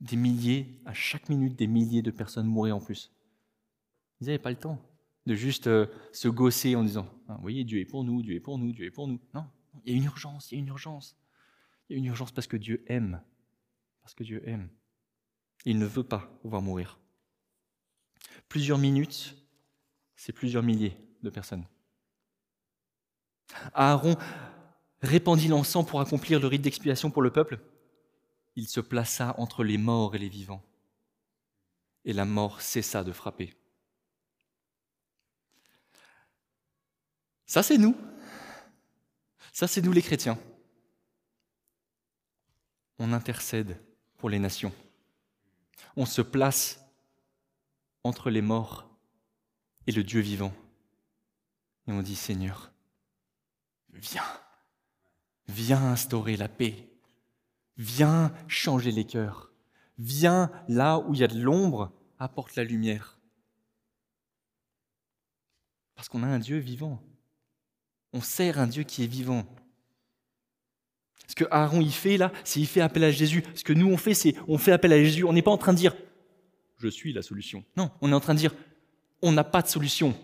Des 0.00 0.16
milliers, 0.16 0.80
à 0.86 0.94
chaque 0.94 1.28
minute, 1.28 1.56
des 1.56 1.66
milliers 1.66 2.02
de 2.02 2.10
personnes 2.10 2.46
mouraient 2.46 2.70
en 2.70 2.80
plus. 2.80 3.12
Ils 4.20 4.26
n'avaient 4.26 4.38
pas 4.38 4.50
le 4.50 4.56
temps 4.56 4.80
de 5.26 5.34
juste 5.34 5.66
euh, 5.66 5.86
se 6.12 6.28
gausser 6.28 6.76
en 6.76 6.82
disant, 6.82 7.06
ah, 7.28 7.34
vous 7.34 7.42
voyez, 7.42 7.64
Dieu 7.64 7.80
est 7.80 7.84
pour 7.84 8.04
nous, 8.04 8.22
Dieu 8.22 8.34
est 8.34 8.40
pour 8.40 8.58
nous, 8.58 8.72
Dieu 8.72 8.86
est 8.86 8.90
pour 8.90 9.06
nous. 9.06 9.20
Non, 9.34 9.46
il 9.84 9.92
y 9.92 9.94
a 9.94 9.98
une 9.98 10.04
urgence, 10.04 10.50
il 10.50 10.56
y 10.56 10.58
a 10.58 10.60
une 10.60 10.68
urgence. 10.68 11.16
Il 11.88 11.94
y 11.94 11.96
a 11.96 11.98
une 11.98 12.06
urgence 12.06 12.32
parce 12.32 12.46
que 12.46 12.56
Dieu 12.56 12.84
aime. 12.86 13.22
Parce 14.02 14.14
que 14.14 14.24
Dieu 14.24 14.42
aime. 14.48 14.68
Il 15.64 15.78
ne 15.78 15.86
veut 15.86 16.04
pas 16.04 16.30
voir 16.44 16.62
mourir. 16.62 16.98
Plusieurs 18.48 18.78
minutes, 18.78 19.36
c'est 20.16 20.32
plusieurs 20.32 20.62
milliers 20.62 20.96
de 21.22 21.30
personnes. 21.30 21.66
Aaron 23.74 24.16
répandit 25.02 25.48
l'encens 25.48 25.86
pour 25.86 26.00
accomplir 26.00 26.40
le 26.40 26.46
rite 26.46 26.62
d'expiation 26.62 27.10
pour 27.10 27.22
le 27.22 27.30
peuple. 27.30 27.60
Il 28.56 28.68
se 28.68 28.80
plaça 28.80 29.34
entre 29.38 29.64
les 29.64 29.78
morts 29.78 30.14
et 30.14 30.18
les 30.18 30.28
vivants. 30.28 30.62
Et 32.04 32.12
la 32.12 32.24
mort 32.24 32.60
cessa 32.60 33.04
de 33.04 33.12
frapper. 33.12 33.54
Ça, 37.50 37.64
c'est 37.64 37.78
nous. 37.78 37.96
Ça, 39.52 39.66
c'est 39.66 39.82
nous 39.82 39.92
les 39.92 40.02
chrétiens 40.02 40.38
on 43.00 43.14
intercède 43.14 43.80
pour 44.18 44.28
les 44.28 44.38
nations. 44.38 44.72
On 45.96 46.04
se 46.04 46.20
place 46.20 46.84
entre 48.04 48.30
les 48.30 48.42
morts 48.42 48.88
et 49.86 49.92
le 49.92 50.04
Dieu 50.04 50.20
vivant. 50.20 50.52
Et 51.86 51.92
on 51.92 52.02
dit, 52.02 52.14
Seigneur, 52.14 52.70
viens, 53.94 54.22
viens 55.48 55.82
instaurer 55.92 56.36
la 56.36 56.48
paix, 56.48 56.92
viens 57.78 58.32
changer 58.48 58.92
les 58.92 59.06
cœurs, 59.06 59.50
viens 59.98 60.52
là 60.68 60.98
où 60.98 61.14
il 61.14 61.20
y 61.20 61.24
a 61.24 61.28
de 61.28 61.40
l'ombre, 61.40 61.90
apporte 62.18 62.54
la 62.54 62.64
lumière. 62.64 63.18
Parce 65.94 66.10
qu'on 66.10 66.22
a 66.22 66.28
un 66.28 66.38
Dieu 66.38 66.58
vivant. 66.58 67.02
On 68.12 68.20
sert 68.20 68.58
un 68.58 68.66
Dieu 68.66 68.82
qui 68.82 69.04
est 69.04 69.06
vivant. 69.06 69.46
Ce 71.26 71.34
que 71.34 71.44
Aaron 71.50 71.80
y 71.80 71.92
fait 71.92 72.16
là, 72.16 72.32
c'est 72.44 72.60
il 72.60 72.66
fait 72.66 72.80
appel 72.80 73.04
à 73.04 73.10
Jésus. 73.10 73.44
Ce 73.54 73.62
que 73.62 73.72
nous 73.72 73.88
on 73.88 73.96
fait, 73.96 74.14
c'est 74.14 74.34
on 74.48 74.58
fait 74.58 74.72
appel 74.72 74.92
à 74.92 75.02
Jésus. 75.02 75.24
On 75.24 75.32
n'est 75.32 75.42
pas 75.42 75.52
en 75.52 75.58
train 75.58 75.72
de 75.72 75.78
dire 75.78 75.94
je 76.78 76.88
suis 76.88 77.12
la 77.12 77.22
solution. 77.22 77.64
Non, 77.76 77.90
on 78.00 78.10
est 78.10 78.14
en 78.14 78.20
train 78.20 78.34
de 78.34 78.40
dire 78.40 78.54
on 79.22 79.32
n'a 79.32 79.44
pas 79.44 79.62
de 79.62 79.68
solution, 79.68 80.14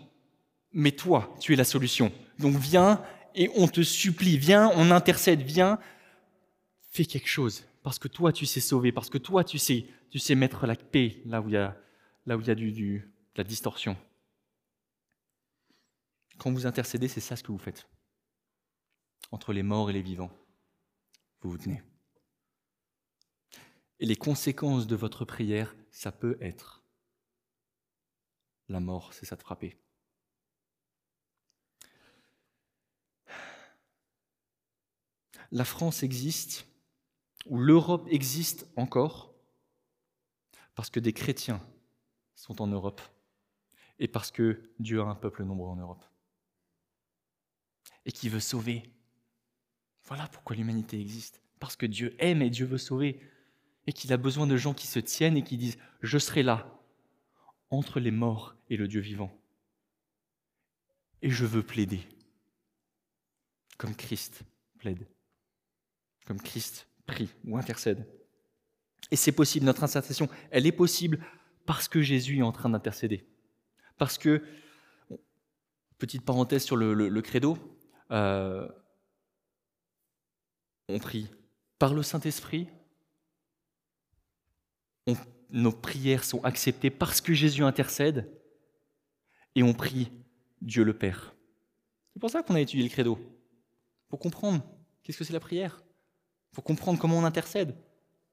mais 0.73 0.91
toi, 0.91 1.33
tu 1.39 1.53
es 1.53 1.55
la 1.55 1.63
solution. 1.63 2.11
Donc 2.39 2.57
viens 2.57 3.01
et 3.35 3.49
on 3.55 3.67
te 3.67 3.81
supplie, 3.81 4.37
viens, 4.37 4.71
on 4.75 4.91
intercède, 4.91 5.41
viens, 5.41 5.79
fais 6.91 7.05
quelque 7.05 7.29
chose 7.29 7.63
parce 7.87 7.99
que 7.99 8.09
toi 8.09 8.33
tu 8.33 8.45
sais 8.45 8.59
sauver, 8.59 8.91
parce 8.91 9.09
que 9.09 9.17
toi 9.17 9.45
tu 9.45 9.57
sais, 9.57 9.85
tu 10.09 10.19
sais 10.19 10.35
mettre 10.35 10.67
la 10.67 10.75
paix 10.75 11.21
là 11.25 11.39
où 11.39 11.47
il 11.47 11.53
y 11.53 11.57
a, 11.57 11.77
là 12.25 12.35
où 12.35 12.41
il 12.41 12.47
y 12.47 12.51
a 12.51 12.55
du, 12.55 12.71
de 12.73 13.01
la 13.37 13.45
distorsion. 13.45 13.95
Quand 16.37 16.51
vous 16.51 16.65
intercédez, 16.65 17.07
c'est 17.07 17.21
ça 17.21 17.35
ce 17.35 17.43
que 17.43 17.51
vous 17.51 17.57
faites 17.57 17.87
entre 19.31 19.51
les 19.53 19.63
morts 19.63 19.89
et 19.89 19.93
les 19.93 20.01
vivants 20.01 20.31
vous 21.41 21.51
vous 21.51 21.57
tenez. 21.57 21.81
Et 23.99 24.05
les 24.05 24.15
conséquences 24.15 24.87
de 24.87 24.95
votre 24.95 25.25
prière, 25.25 25.75
ça 25.91 26.11
peut 26.11 26.37
être 26.41 26.83
la 28.69 28.79
mort, 28.79 29.13
c'est 29.13 29.25
ça 29.25 29.35
de 29.35 29.41
frapper. 29.41 29.79
La 35.51 35.63
France 35.63 36.03
existe, 36.03 36.67
ou 37.45 37.57
l'Europe 37.59 38.05
existe 38.09 38.67
encore, 38.75 39.33
parce 40.75 40.89
que 40.89 40.99
des 40.99 41.13
chrétiens 41.13 41.65
sont 42.35 42.61
en 42.61 42.67
Europe 42.67 43.01
et 43.99 44.07
parce 44.07 44.31
que 44.31 44.69
Dieu 44.79 45.01
a 45.01 45.05
un 45.05 45.15
peuple 45.15 45.43
nombreux 45.43 45.69
en 45.69 45.77
Europe 45.77 46.03
et 48.07 48.11
qui 48.11 48.29
veut 48.29 48.39
sauver. 48.39 48.81
Voilà 50.05 50.27
pourquoi 50.29 50.55
l'humanité 50.55 50.99
existe. 50.99 51.41
Parce 51.59 51.75
que 51.75 51.85
Dieu 51.85 52.15
aime 52.17 52.41
et 52.41 52.49
Dieu 52.49 52.65
veut 52.65 52.79
sauver 52.79 53.19
et 53.85 53.93
qu'il 53.93 54.11
a 54.13 54.17
besoin 54.17 54.47
de 54.47 54.57
gens 54.57 54.73
qui 54.73 54.87
se 54.87 54.99
tiennent 54.99 55.37
et 55.37 55.43
qui 55.43 55.57
disent 55.57 55.77
Je 56.01 56.17
serai 56.17 56.41
là 56.41 56.81
entre 57.69 57.99
les 57.99 58.11
morts 58.11 58.55
et 58.69 58.77
le 58.77 58.87
Dieu 58.87 59.01
vivant. 59.01 59.31
Et 61.21 61.29
je 61.29 61.45
veux 61.45 61.63
plaider 61.63 62.01
comme 63.77 63.95
Christ 63.95 64.41
plaide, 64.79 65.07
comme 66.25 66.41
Christ 66.41 66.87
prie 67.05 67.29
ou 67.45 67.57
intercède. 67.57 68.07
Et 69.11 69.15
c'est 69.15 69.31
possible, 69.31 69.65
notre 69.65 69.83
intercession, 69.83 70.27
elle 70.51 70.65
est 70.65 70.71
possible 70.71 71.19
parce 71.65 71.87
que 71.87 72.01
Jésus 72.01 72.39
est 72.39 72.43
en 72.43 72.51
train 72.51 72.69
d'intercéder. 72.69 73.25
Parce 73.97 74.17
que, 74.17 74.43
petite 75.97 76.23
parenthèse 76.23 76.63
sur 76.63 76.75
le, 76.75 77.21
credo, 77.21 77.57
euh, 78.11 78.67
on 80.87 80.99
prie. 80.99 81.29
Par 81.79 81.93
le 81.93 82.01
Saint-Esprit, 82.01 82.67
nos 85.49 85.71
prières 85.71 86.23
sont 86.23 86.43
acceptées 86.43 86.89
parce 86.89 87.21
que 87.21 87.33
Jésus 87.33 87.63
intercède, 87.63 88.29
et 89.55 89.63
on 89.63 89.73
prie 89.73 90.11
Dieu 90.61 90.83
le 90.83 90.93
Père. 90.93 91.35
C'est 92.13 92.19
pour 92.19 92.29
ça 92.29 92.43
qu'on 92.43 92.55
a 92.55 92.61
étudié 92.61 92.83
le 92.83 92.89
credo, 92.89 93.19
pour 94.09 94.19
comprendre 94.19 94.63
qu'est-ce 95.03 95.17
que 95.17 95.23
c'est 95.23 95.33
la 95.33 95.39
prière, 95.39 95.83
pour 96.51 96.63
comprendre 96.63 96.99
comment 96.99 97.17
on 97.17 97.23
intercède. 97.23 97.75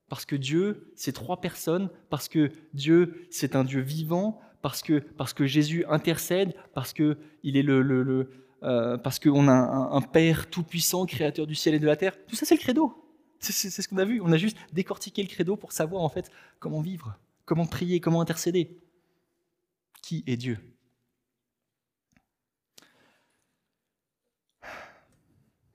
Parce 0.09 0.27
que 0.27 0.37
Dieu, 0.37 0.93
c'est 0.97 1.13
trois 1.13 1.41
personnes, 1.41 1.89
parce 2.11 2.29
que 2.29 2.53
Dieu, 2.73 3.27
c'est 3.31 3.57
un 3.57 3.65
Dieu 3.65 3.81
vivant, 3.81 4.41
parce 4.61 4.83
que, 4.83 4.99
parce 4.99 5.33
que 5.33 5.47
Jésus 5.47 5.85
intercède, 5.87 6.55
parce 6.75 6.93
que 6.93 7.19
il 7.43 7.57
est 7.57 7.63
le, 7.63 8.44
euh, 8.65 8.97
parce 8.97 9.19
qu'on 9.19 9.49
a 9.49 9.53
un, 9.53 10.01
Père 10.01 10.49
tout-puissant, 10.49 11.07
créateur 11.07 11.47
du 11.47 11.55
ciel 11.55 11.75
et 11.75 11.79
de 11.79 11.87
la 11.87 11.97
terre. 11.97 12.17
Tout 12.27 12.35
ça, 12.35 12.47
c'est 12.47 12.55
le 12.55 12.61
credo. 12.61 13.01
C'est 13.41 13.71
ce 13.71 13.87
qu'on 13.89 13.99
a 13.99 14.07
vu. 14.07 14.23
On 14.23 14.33
a 14.33 14.39
juste 14.39 14.57
décortiqué 14.73 15.23
le 15.23 15.29
credo 15.29 15.57
pour 15.57 15.73
savoir 15.73 16.03
en 16.03 16.09
fait 16.09 16.31
comment 16.61 16.81
vivre, 16.81 17.19
comment 17.45 17.67
prier, 17.67 18.01
comment 18.01 18.23
intercéder. 18.23 18.81
Qui 20.03 20.25
est 20.27 20.39
Dieu? 20.39 20.59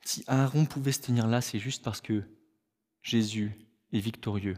Si 0.04 0.24
Aaron 0.26 0.66
pouvait 0.66 0.92
se 0.92 1.02
tenir 1.02 1.28
là, 1.28 1.42
c'est 1.42 1.60
juste 1.60 1.84
parce 1.84 2.02
que 2.02 2.24
Jésus 3.04 3.52
est 3.94 4.00
victorieux. 4.00 4.58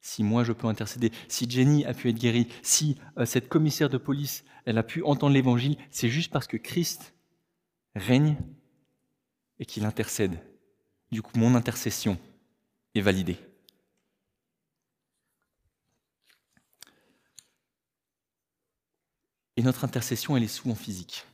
Si 0.00 0.24
moi 0.24 0.42
je 0.42 0.52
peux 0.52 0.66
intercéder, 0.66 1.12
si 1.28 1.48
Jenny 1.48 1.84
a 1.84 1.94
pu 1.94 2.08
être 2.08 2.18
guérie, 2.18 2.48
si 2.62 2.96
euh, 3.16 3.26
cette 3.26 3.48
commissaire 3.48 3.90
de 3.90 3.98
police 3.98 4.44
elle 4.64 4.78
a 4.78 4.82
pu 4.82 5.04
entendre 5.04 5.34
l'évangile, 5.34 5.76
c'est 5.90 6.08
juste 6.08 6.32
parce 6.32 6.48
que 6.48 6.56
Christ 6.56 7.14
règne 7.94 8.36
et 9.58 9.66
qu'il 9.66 9.84
intercède. 9.84 10.38
Du 11.10 11.22
coup, 11.22 11.32
mon 11.36 11.54
intercession 11.54 12.18
est 12.94 13.00
validée. 13.00 13.38
Et 19.56 19.62
notre 19.62 19.84
intercession, 19.84 20.36
elle 20.36 20.44
est 20.44 20.48
souvent 20.48 20.74
physique. 20.74 21.26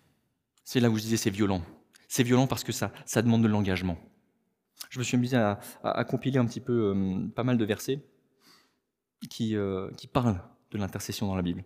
C'est 0.64 0.80
là 0.80 0.90
où 0.90 0.96
je 0.96 1.02
disais 1.02 1.16
c'est 1.16 1.30
violent. 1.30 1.62
C'est 2.08 2.24
violent 2.24 2.46
parce 2.46 2.64
que 2.64 2.72
ça, 2.72 2.92
ça 3.04 3.22
demande 3.22 3.42
de 3.42 3.48
l'engagement 3.48 3.98
je 4.90 4.98
me 4.98 5.04
suis 5.04 5.16
amusé 5.16 5.36
à, 5.36 6.04
compiler 6.04 6.38
un 6.38 6.46
petit 6.46 6.60
peu 6.60 6.94
euh, 6.94 7.28
pas 7.34 7.44
mal 7.44 7.58
de 7.58 7.64
versets 7.64 8.02
euh, 9.40 9.90
qui 9.92 10.06
parlent 10.06 10.40
de 10.70 10.78
l'intercession 10.78 11.26
dans 11.26 11.34
la 11.34 11.42
Bible. 11.42 11.64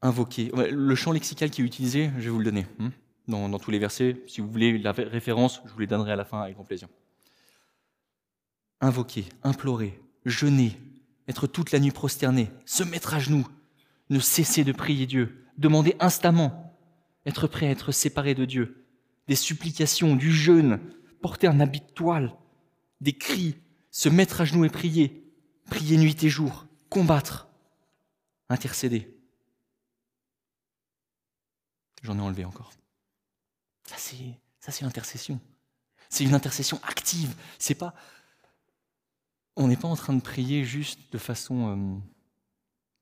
Invoquer. 0.00 0.52
Le 0.70 0.94
champ 0.94 1.12
lexical 1.12 1.50
qui 1.50 1.62
est 1.62 1.64
utilisé, 1.64 2.10
je 2.18 2.24
vais 2.24 2.30
vous 2.30 2.38
le 2.38 2.44
donner 2.44 2.66
hein, 2.78 2.90
dans, 3.26 3.58
tous 3.58 3.70
les 3.70 3.78
versets. 3.78 4.22
Si 4.26 4.40
vous 4.40 4.50
voulez 4.50 4.78
la 4.78 4.92
référence, 4.92 5.60
je 5.66 5.72
vous 5.72 5.80
les 5.80 5.86
donnerai 5.86 6.12
à 6.12 6.16
la 6.16 6.24
fin 6.24 6.42
avec 6.42 6.54
grand 6.54 6.64
plaisir. 6.64 6.88
Invoquer, 8.80 9.24
implorer, 9.42 10.00
jeûner, 10.24 10.78
être 11.26 11.46
toute 11.48 11.72
la 11.72 11.80
nuit 11.80 11.90
prosterné, 11.90 12.50
se 12.64 12.84
mettre 12.84 13.14
à 13.14 13.18
genoux, 13.18 13.46
ne 14.08 14.20
cesser 14.20 14.62
de 14.62 14.72
prier 14.72 15.06
Dieu, 15.06 15.44
demander 15.58 15.96
instamment, 15.98 16.76
être 17.26 17.48
prêt 17.48 17.66
à 17.66 17.70
être 17.70 17.90
séparé 17.90 18.34
de 18.34 18.44
Dieu, 18.44 18.86
des 19.26 19.34
supplications, 19.34 20.14
du 20.14 20.32
jeûne, 20.32 20.80
porter 21.20 21.48
un 21.48 21.58
habit 21.58 21.80
de 21.80 21.92
toile, 21.92 22.34
des 23.00 23.12
cris, 23.12 23.56
se 23.90 24.08
mettre 24.08 24.40
à 24.40 24.44
genoux 24.44 24.64
et 24.64 24.70
prier, 24.70 25.24
prier 25.68 25.96
nuit 25.96 26.16
et 26.22 26.28
jour, 26.28 26.66
combattre, 26.88 27.48
intercéder. 28.48 29.17
J'en 32.02 32.18
ai 32.18 32.22
enlevé 32.22 32.44
encore. 32.44 32.70
Ça 33.84 33.96
c'est 33.98 34.38
ça 34.60 34.72
c'est 34.72 34.84
l'intercession. 34.84 35.40
C'est 36.08 36.24
une 36.24 36.34
intercession 36.34 36.80
active. 36.84 37.34
C'est 37.58 37.74
pas 37.74 37.94
on 39.58 39.66
n'est 39.66 39.76
pas 39.76 39.88
en 39.88 39.96
train 39.96 40.14
de 40.14 40.22
prier 40.22 40.64
juste 40.64 41.12
de 41.12 41.18
façon 41.18 41.76
euh, 41.76 41.98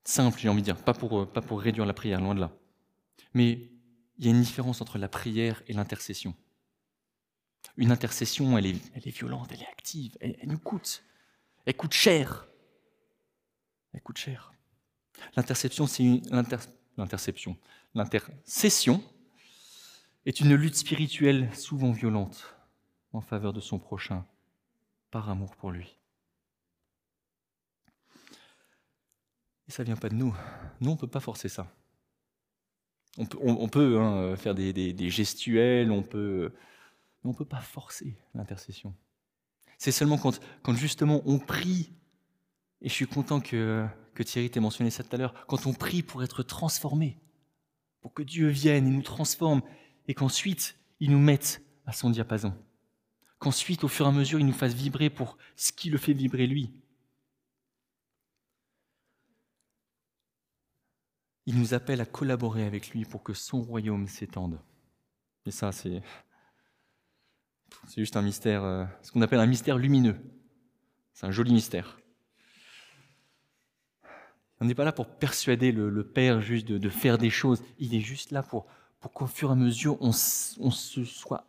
simple, 0.05 0.39
j'ai 0.41 0.49
envie 0.49 0.63
de 0.63 0.65
dire, 0.65 0.77
pas 0.77 0.95
pour, 0.95 1.21
euh, 1.21 1.27
pas 1.27 1.43
pour 1.43 1.61
réduire 1.61 1.85
la 1.85 1.93
prière, 1.93 2.21
loin 2.21 2.35
de 2.35 2.41
là. 2.41 2.51
Mais 3.35 3.69
il 4.19 4.25
y 4.25 4.29
a 4.29 4.31
une 4.31 4.41
différence 4.41 4.81
entre 4.81 4.99
la 4.99 5.09
prière 5.09 5.63
et 5.67 5.75
l'intercession. 5.75 6.35
Une 7.77 7.91
intercession, 7.91 8.57
elle 8.57 8.67
est, 8.67 8.81
elle 8.95 9.07
est 9.07 9.11
violente, 9.11 9.51
elle 9.53 9.63
est 9.63 9.69
active, 9.69 10.17
elle, 10.21 10.37
nous 10.45 10.59
coûte. 10.59 11.05
Elle 11.67 11.77
coûte 11.77 11.93
cher. 11.93 12.47
Elle 13.93 14.01
coûte 14.01 14.17
cher. 14.17 14.53
L'interception, 15.37 15.87
c'est 15.87 16.05
une 16.05 16.23
l'interception. 16.97 17.59
L'intercession 17.97 19.03
est 20.27 20.41
une 20.41 20.55
lutte 20.55 20.77
spirituelle 20.77 21.49
souvent 21.55 21.93
violente 21.93 22.55
en 23.15 23.23
faveur 23.23 23.55
de 23.55 23.61
son 23.61 23.79
prochain, 23.79 24.27
par 25.11 25.31
amour 25.31 25.57
pour 25.57 25.71
lui. 25.71 25.97
Et 29.67 29.71
ça 29.71 29.83
ne 29.83 29.87
vient 29.87 29.97
pas 29.97 30.11
de 30.11 30.15
nous. 30.15 30.37
Nous, 30.83 30.91
on 30.91 30.93
ne 30.93 30.99
peut 30.99 31.07
pas 31.07 31.21
forcer 31.21 31.49
ça. 31.49 31.73
On 33.17 33.25
peut, 33.67 33.99
hein, 33.99 34.37
faire 34.37 34.55
des, 34.55 35.09
gestuels, 35.09 35.91
on 35.91 36.03
peut, 36.03 36.53
mais 37.25 37.31
on 37.31 37.33
ne 37.33 37.39
peut 37.39 37.47
pas 37.47 37.63
forcer 37.63 38.15
l'intercession. 38.35 38.95
C'est 39.79 39.91
seulement 39.91 40.19
quand, 40.19 40.75
justement 40.75 41.23
on 41.25 41.39
prie, 41.39 41.95
et 42.83 42.91
je 42.91 42.95
suis 42.95 43.07
content 43.07 43.41
que, 43.41 43.87
que 44.13 44.23
Thierry 44.23 44.51
t'ait 44.51 44.61
mentionné 44.61 44.91
ça 44.91 45.03
tout 45.03 45.17
à 45.17 45.19
l'heure, 45.19 45.47
quand 45.47 45.67
on 45.67 45.73
prie 45.73 46.03
pour 46.03 46.23
être 46.23 46.43
transformé, 46.43 47.19
pour 48.01 48.15
que 48.15 48.23
Dieu 48.23 48.49
vienne 48.49 48.87
et 48.87 48.91
nous 48.91 49.03
transforme, 49.03 49.63
et 50.09 50.15
qu'ensuite 50.15 50.79
il 51.01 51.11
nous 51.11 51.19
mette 51.19 51.63
à 51.85 51.93
son 51.93 52.11
diapason, 52.11 52.55
qu'ensuite 53.39 53.85
au 53.85 53.89
fur 53.89 54.07
et 54.07 54.09
à 54.09 54.13
mesure 54.13 54.41
il 54.41 54.47
nous 54.47 54.53
fasse 54.53 54.75
vibrer 54.75 55.11
pour 55.11 55.37
ce 55.57 55.73
qui 55.73 55.91
le 55.91 55.99
fait 55.99 56.13
vibrer 56.13 56.47
lui, 56.47 56.73
il 61.47 61.59
nous 61.59 61.75
appelle 61.75 62.01
à 62.01 62.07
collaborer 62.07 62.65
avec 62.65 62.91
lui 62.91 63.05
pour 63.05 63.23
que 63.23 63.33
son 63.33 63.63
royaume 63.63 64.09
s'étende. 64.09 64.61
Et 65.47 65.53
ça, 65.53 65.71
c'est, 65.71 66.03
juste 67.97 68.17
un 68.17 68.23
mystère, 68.23 68.65
euh, 68.65 68.85
ce 69.03 69.13
qu'on 69.13 69.23
appelle 69.23 69.39
un 69.39 69.47
mystère 69.47 69.79
lumineux. 69.79 70.17
C'est 71.15 71.27
un 71.27 71.31
joli 71.31 71.53
mystère. 71.53 71.99
On 74.61 74.65
n'est 74.65 74.75
pas 74.75 74.85
là 74.85 74.93
pour 74.93 75.07
persuader 75.07 75.73
le, 75.73 76.05
Père 76.05 76.41
juste 76.41 76.67
de, 76.67 76.89
faire 76.89 77.19
des 77.19 77.31
choses. 77.31 77.63
Il 77.79 77.95
est 77.95 78.01
juste 78.01 78.31
là 78.31 78.43
pour, 78.43 78.67
pour 79.01 79.13
qu'au 79.13 79.27
fur 79.27 79.51
et 79.51 79.53
à 79.53 79.55
mesure, 79.55 79.99
on, 80.01 80.13
se 80.13 81.05
soit 81.05 81.47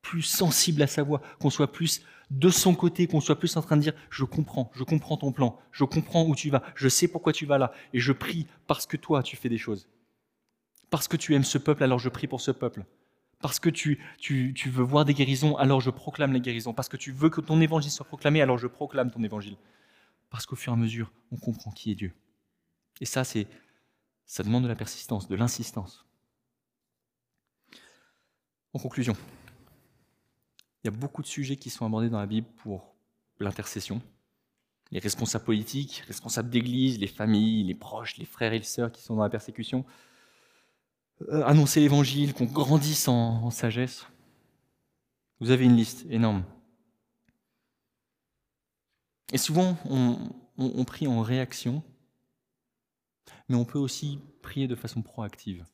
plus 0.00 0.22
sensible 0.22 0.82
à 0.82 0.86
sa 0.86 1.02
voix, 1.02 1.20
qu'on 1.40 1.50
soit 1.50 1.70
plus 1.70 2.02
de 2.30 2.48
son 2.48 2.74
côté, 2.74 3.06
qu'on 3.06 3.20
soit 3.20 3.38
plus 3.38 3.56
en 3.56 3.62
train 3.62 3.76
de 3.76 3.82
dire 3.82 3.92
je 4.10 4.24
comprends, 4.24 4.70
je 4.74 4.84
comprends 4.84 5.16
ton 5.16 5.32
plan, 5.32 5.58
je 5.70 5.84
comprends 5.84 6.24
où 6.24 6.34
tu 6.34 6.50
vas, 6.50 6.62
je 6.74 6.88
sais 6.88 7.08
pourquoi 7.08 7.32
tu 7.32 7.46
vas 7.46 7.58
là, 7.58 7.72
et 7.92 8.00
je 8.00 8.12
prie 8.12 8.46
parce 8.66 8.86
que 8.86 8.96
toi 8.96 9.22
tu 9.22 9.36
fais 9.36 9.48
des 9.48 9.58
choses. 9.58 9.88
Parce 10.90 11.08
que 11.08 11.16
tu 11.16 11.34
aimes 11.34 11.44
ce 11.44 11.58
peuple, 11.58 11.82
alors 11.84 11.98
je 11.98 12.08
prie 12.08 12.26
pour 12.26 12.40
ce 12.40 12.50
peuple. 12.50 12.84
Parce 13.40 13.60
que 13.60 13.68
tu, 13.68 14.00
tu 14.18 14.70
veux 14.70 14.82
voir 14.82 15.04
des 15.04 15.12
guérisons, 15.12 15.56
alors 15.56 15.80
je 15.80 15.90
proclame 15.90 16.32
les 16.32 16.40
guérisons. 16.40 16.72
Parce 16.72 16.88
que 16.88 16.96
tu 16.96 17.12
veux 17.12 17.28
que 17.28 17.40
ton 17.40 17.60
évangile 17.60 17.90
soit 17.90 18.06
proclamé, 18.06 18.40
alors 18.40 18.56
je 18.56 18.66
proclame 18.66 19.10
ton 19.10 19.22
évangile. 19.22 19.56
Parce 20.30 20.46
qu'au 20.46 20.56
fur 20.56 20.72
et 20.72 20.76
à 20.76 20.78
mesure, 20.78 21.12
on 21.30 21.36
comprend 21.36 21.70
qui 21.70 21.90
est 21.90 21.94
Dieu. 21.94 22.12
Et 23.00 23.06
ça, 23.06 23.24
c'est, 23.24 23.46
ça 24.24 24.42
demande 24.42 24.64
de 24.64 24.68
la 24.68 24.76
persistance, 24.76 25.28
de 25.28 25.36
l'insistance. 25.36 26.06
En 28.72 28.78
conclusion, 28.78 29.16
Il 30.84 30.86
y 30.86 30.88
a 30.88 30.96
beaucoup 30.96 31.22
de 31.22 31.26
sujets 31.26 31.56
qui 31.56 31.70
sont 31.70 31.86
abordés 31.86 32.10
dans 32.10 32.18
la 32.18 32.26
Bible 32.26 32.46
pour 32.62 32.94
l'intercession. 33.40 34.00
Les 34.92 35.00
responsables 35.00 35.44
politiques, 35.44 36.04
responsables 36.06 36.48
d'église, 36.48 36.98
les 36.98 37.06
familles, 37.06 37.64
les 37.64 37.74
proches, 37.74 38.18
les 38.18 38.24
frères 38.24 38.52
et 38.52 38.58
les 38.58 38.64
sœurs 38.64 38.92
qui 38.92 39.02
sont 39.02 39.16
dans 39.16 39.22
la 39.22 39.30
persécution. 39.30 39.84
Euh, 41.28 41.42
annoncer 41.44 41.80
l'évangile, 41.80 42.34
qu'on 42.34 42.44
grandisse 42.44 43.08
en, 43.08 43.50
sagesse. 43.50 44.06
Vous 45.40 45.50
avez 45.50 45.64
une 45.64 45.76
liste 45.76 46.06
énorme. 46.08 46.44
Et 49.32 49.38
souvent, 49.38 49.76
on 50.56 50.84
prie 50.84 51.08
en 51.08 51.20
réaction, 51.20 51.82
mais 53.48 53.56
on 53.56 53.64
peut 53.64 53.78
aussi 53.78 54.20
prier 54.42 54.66
de 54.66 54.74
façon 54.74 55.02
proactive. 55.02 55.64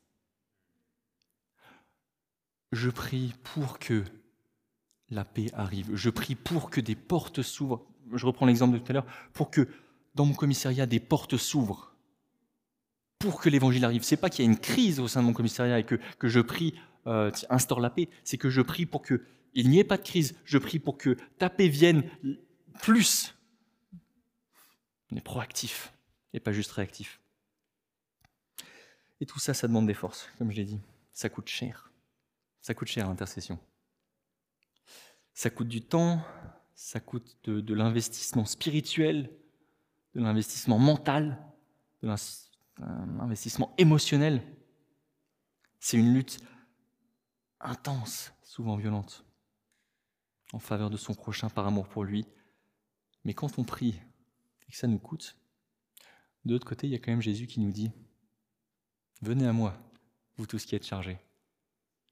Je 2.71 2.89
prie 2.89 3.33
pour 3.43 3.79
que 3.79 4.03
la 5.09 5.25
paix 5.25 5.47
arrive. 5.53 5.95
Je 5.95 6.09
prie 6.09 6.35
pour 6.35 6.69
que 6.69 6.81
des 6.81 6.95
portes 6.95 7.41
s'ouvrent. 7.41 7.85
Je 8.13 8.25
reprends 8.25 8.45
l'exemple 8.45 8.73
de 8.73 8.79
tout 8.79 8.91
à 8.91 8.93
l'heure. 8.93 9.05
Pour 9.33 9.51
que 9.51 9.67
dans 10.15 10.25
mon 10.25 10.33
commissariat, 10.33 10.85
des 10.85 10.99
portes 10.99 11.37
s'ouvrent. 11.37 11.95
Pour 13.19 13.39
que 13.39 13.49
l'évangile 13.49 13.85
arrive. 13.85 14.03
C'est 14.03 14.17
pas 14.17 14.29
qu'il 14.29 14.43
y 14.43 14.47
a 14.47 14.51
une 14.51 14.59
crise 14.59 14.99
au 14.99 15.07
sein 15.07 15.21
de 15.21 15.27
mon 15.27 15.33
commissariat 15.33 15.79
et 15.79 15.83
que, 15.83 15.95
que 16.17 16.27
je 16.27 16.39
prie, 16.39 16.73
euh, 17.07 17.31
instaure 17.49 17.79
la 17.79 17.89
paix. 17.89 18.09
C'est 18.23 18.37
que 18.37 18.49
je 18.49 18.61
prie 18.61 18.85
pour 18.85 19.03
qu'il 19.03 19.69
n'y 19.69 19.79
ait 19.79 19.83
pas 19.83 19.97
de 19.97 20.03
crise. 20.03 20.35
Je 20.43 20.57
prie 20.57 20.79
pour 20.79 20.97
que 20.97 21.17
ta 21.37 21.49
paix 21.49 21.67
vienne 21.67 22.03
plus. 22.81 23.35
On 25.11 25.15
est 25.15 25.21
proactif 25.21 25.93
et 26.33 26.39
pas 26.39 26.51
juste 26.51 26.71
réactif. 26.71 27.22
Et 29.23 29.25
tout 29.25 29.39
ça, 29.39 29.53
ça 29.53 29.69
demande 29.69 29.87
des 29.87 29.93
forces, 29.93 30.27
comme 30.37 30.51
je 30.51 30.57
l'ai 30.57 30.65
dit. 30.65 30.81
Ça 31.13 31.29
coûte 31.29 31.47
cher. 31.47 31.93
Ça 32.59 32.73
coûte 32.73 32.89
cher 32.89 33.07
l'intercession. 33.07 33.57
Ça 35.33 35.49
coûte 35.49 35.69
du 35.69 35.81
temps, 35.81 36.21
ça 36.75 36.99
coûte 36.99 37.37
de, 37.45 37.73
l'investissement 37.73 38.43
spirituel, 38.43 39.33
de 40.13 40.19
l'investissement 40.19 40.77
mental, 40.77 41.41
de 42.01 42.13
l'investissement 43.17 43.73
émotionnel. 43.77 44.43
C'est 45.79 45.95
une 45.95 46.13
lutte 46.13 46.39
intense, 47.61 48.33
souvent 48.43 48.75
violente, 48.75 49.23
en 50.51 50.59
faveur 50.59 50.89
de 50.89 50.97
son 50.97 51.13
prochain 51.13 51.49
par 51.49 51.65
amour 51.65 51.87
pour 51.87 52.03
lui. 52.03 52.25
Mais 53.23 53.33
quand 53.33 53.57
on 53.57 53.63
prie 53.63 54.01
et 54.67 54.71
que 54.73 54.77
ça 54.77 54.87
nous 54.87 54.99
coûte, 54.99 55.37
de 56.43 56.51
l'autre 56.51 56.67
côté, 56.67 56.87
il 56.87 56.89
y 56.89 56.95
a 56.95 56.99
quand 56.99 57.11
même 57.11 57.21
Jésus 57.21 57.47
qui 57.47 57.61
nous 57.61 57.71
dit, 57.71 57.89
Venez 59.23 59.47
à 59.47 59.53
moi, 59.53 59.73
vous 60.35 60.45
tous 60.45 60.65
qui 60.65 60.75
êtes 60.75 60.85
chargés, 60.85 61.17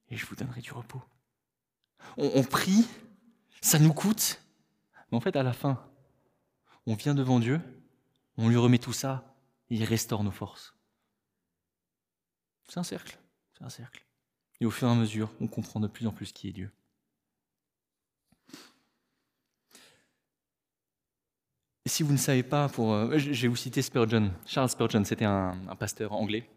et 0.08 0.16
je 0.16 0.26
vous 0.26 0.34
donnerai 0.38 0.62
du 0.62 0.72
repos. 0.72 1.04
On, 2.16 2.42
prie, 2.42 2.88
ça 3.60 3.80
nous 3.80 3.94
coûte, 3.94 4.42
mais 5.12 5.18
en 5.18 5.20
fait, 5.20 5.36
à 5.36 5.44
la 5.44 5.52
fin, 5.52 5.86
on 6.88 6.96
vient 6.96 7.14
devant 7.14 7.42
Dieu, 7.42 7.60
on 8.38 8.48
lui 8.48 8.56
remet 8.56 8.78
tout 8.78 8.94
ça, 8.94 9.36
et 9.70 9.76
il 9.76 9.84
restaure 9.84 10.24
nos 10.24 10.32
forces. 10.32 10.74
C'est 12.70 12.80
un 12.80 12.84
cercle, 12.84 13.20
c'est 13.58 13.66
un 13.66 13.70
cercle. 13.70 14.06
Et 14.62 14.66
au 14.66 14.72
fur 14.72 14.88
et 14.88 14.92
à 14.92 14.96
mesure, 14.96 15.34
on 15.42 15.48
comprend 15.48 15.82
de 15.82 15.88
plus 15.88 16.08
en 16.08 16.14
plus 16.14 16.32
qui 16.32 16.48
est 16.48 16.54
Dieu. 16.54 16.72
Et 21.84 21.90
si 21.90 22.04
vous 22.04 22.14
ne 22.14 22.18
savez 22.18 22.44
pas, 22.44 22.70
pour, 22.70 22.94
euh, 22.94 23.18
je 23.18 23.42
vais 23.42 23.48
vous 23.50 23.58
citer 23.58 23.82
Spurgeon. 23.82 24.32
Charles 24.46 24.70
Spurgeon, 24.70 25.04
c'était 25.04 25.26
un 25.26 25.76
pasteur 25.76 26.14
anglais 26.14 26.50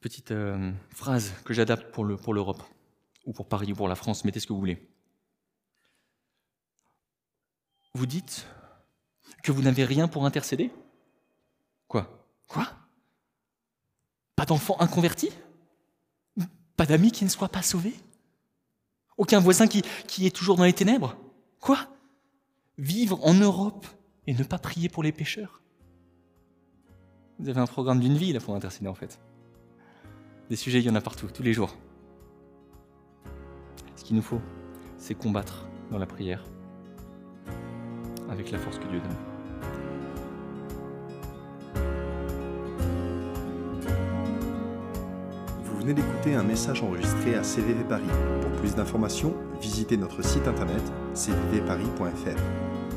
petite 0.00 0.30
euh, 0.30 0.72
phrase 0.90 1.32
que 1.44 1.52
j'adapte 1.54 1.92
pour 1.92 2.04
l'Europe, 2.04 2.62
ou 3.26 3.32
pour 3.32 3.48
Paris, 3.48 3.72
ou 3.72 3.76
pour 3.76 3.88
la 3.88 3.94
France, 3.94 4.24
mettez 4.24 4.40
ce 4.40 4.46
que 4.46 4.52
vous 4.52 4.58
voulez. 4.58 4.88
Vous 7.94 8.06
dites 8.06 8.46
que 9.42 9.52
vous 9.52 9.62
n'avez 9.62 9.84
rien 9.84 10.08
pour 10.08 10.24
intercéder? 10.24 10.70
Quoi? 11.88 12.26
Quoi? 12.46 12.66
Pas 14.36 14.44
d'enfants 14.44 14.76
inconvertis 14.80 15.32
Pas 16.76 16.86
d'amis 16.86 17.10
qui 17.10 17.24
ne 17.24 17.30
soient 17.30 17.48
pas 17.48 17.62
sauvés? 17.62 17.94
Aucun 19.16 19.40
voisin 19.40 19.66
qui, 19.66 19.82
qui 20.06 20.26
est 20.26 20.34
toujours 20.34 20.56
dans 20.56 20.64
les 20.64 20.72
ténèbres? 20.72 21.16
Quoi? 21.60 21.88
Vivre 22.76 23.18
en 23.26 23.34
Europe 23.34 23.86
et 24.26 24.34
ne 24.34 24.44
pas 24.44 24.58
prier 24.58 24.88
pour 24.88 25.02
les 25.02 25.10
pécheurs? 25.10 25.60
Vous 27.40 27.48
avez 27.48 27.60
un 27.60 27.66
programme 27.66 28.00
d'une 28.00 28.16
vie 28.16 28.32
là 28.32 28.40
pour 28.40 28.54
intercéder 28.54 28.88
en 28.88 28.94
fait. 28.94 29.18
Des 30.50 30.56
sujets, 30.56 30.78
il 30.78 30.86
y 30.86 30.90
en 30.90 30.94
a 30.94 31.02
partout, 31.02 31.26
tous 31.32 31.42
les 31.42 31.52
jours. 31.52 31.76
Ce 33.96 34.04
qu'il 34.04 34.16
nous 34.16 34.22
faut, 34.22 34.40
c'est 34.96 35.14
combattre 35.14 35.66
dans 35.90 35.98
la 35.98 36.06
prière 36.06 36.42
avec 38.30 38.50
la 38.50 38.58
force 38.58 38.78
que 38.78 38.86
Dieu 38.86 39.00
donne. 39.00 39.16
Vous 45.64 45.78
venez 45.78 45.92
d'écouter 45.92 46.34
un 46.34 46.42
message 46.42 46.82
enregistré 46.82 47.34
à 47.34 47.42
CVV 47.42 47.84
Paris. 47.84 48.04
Pour 48.40 48.50
plus 48.60 48.74
d'informations, 48.74 49.34
visitez 49.60 49.98
notre 49.98 50.22
site 50.22 50.48
internet 50.48 50.82
cvvparis.fr. 51.14 52.87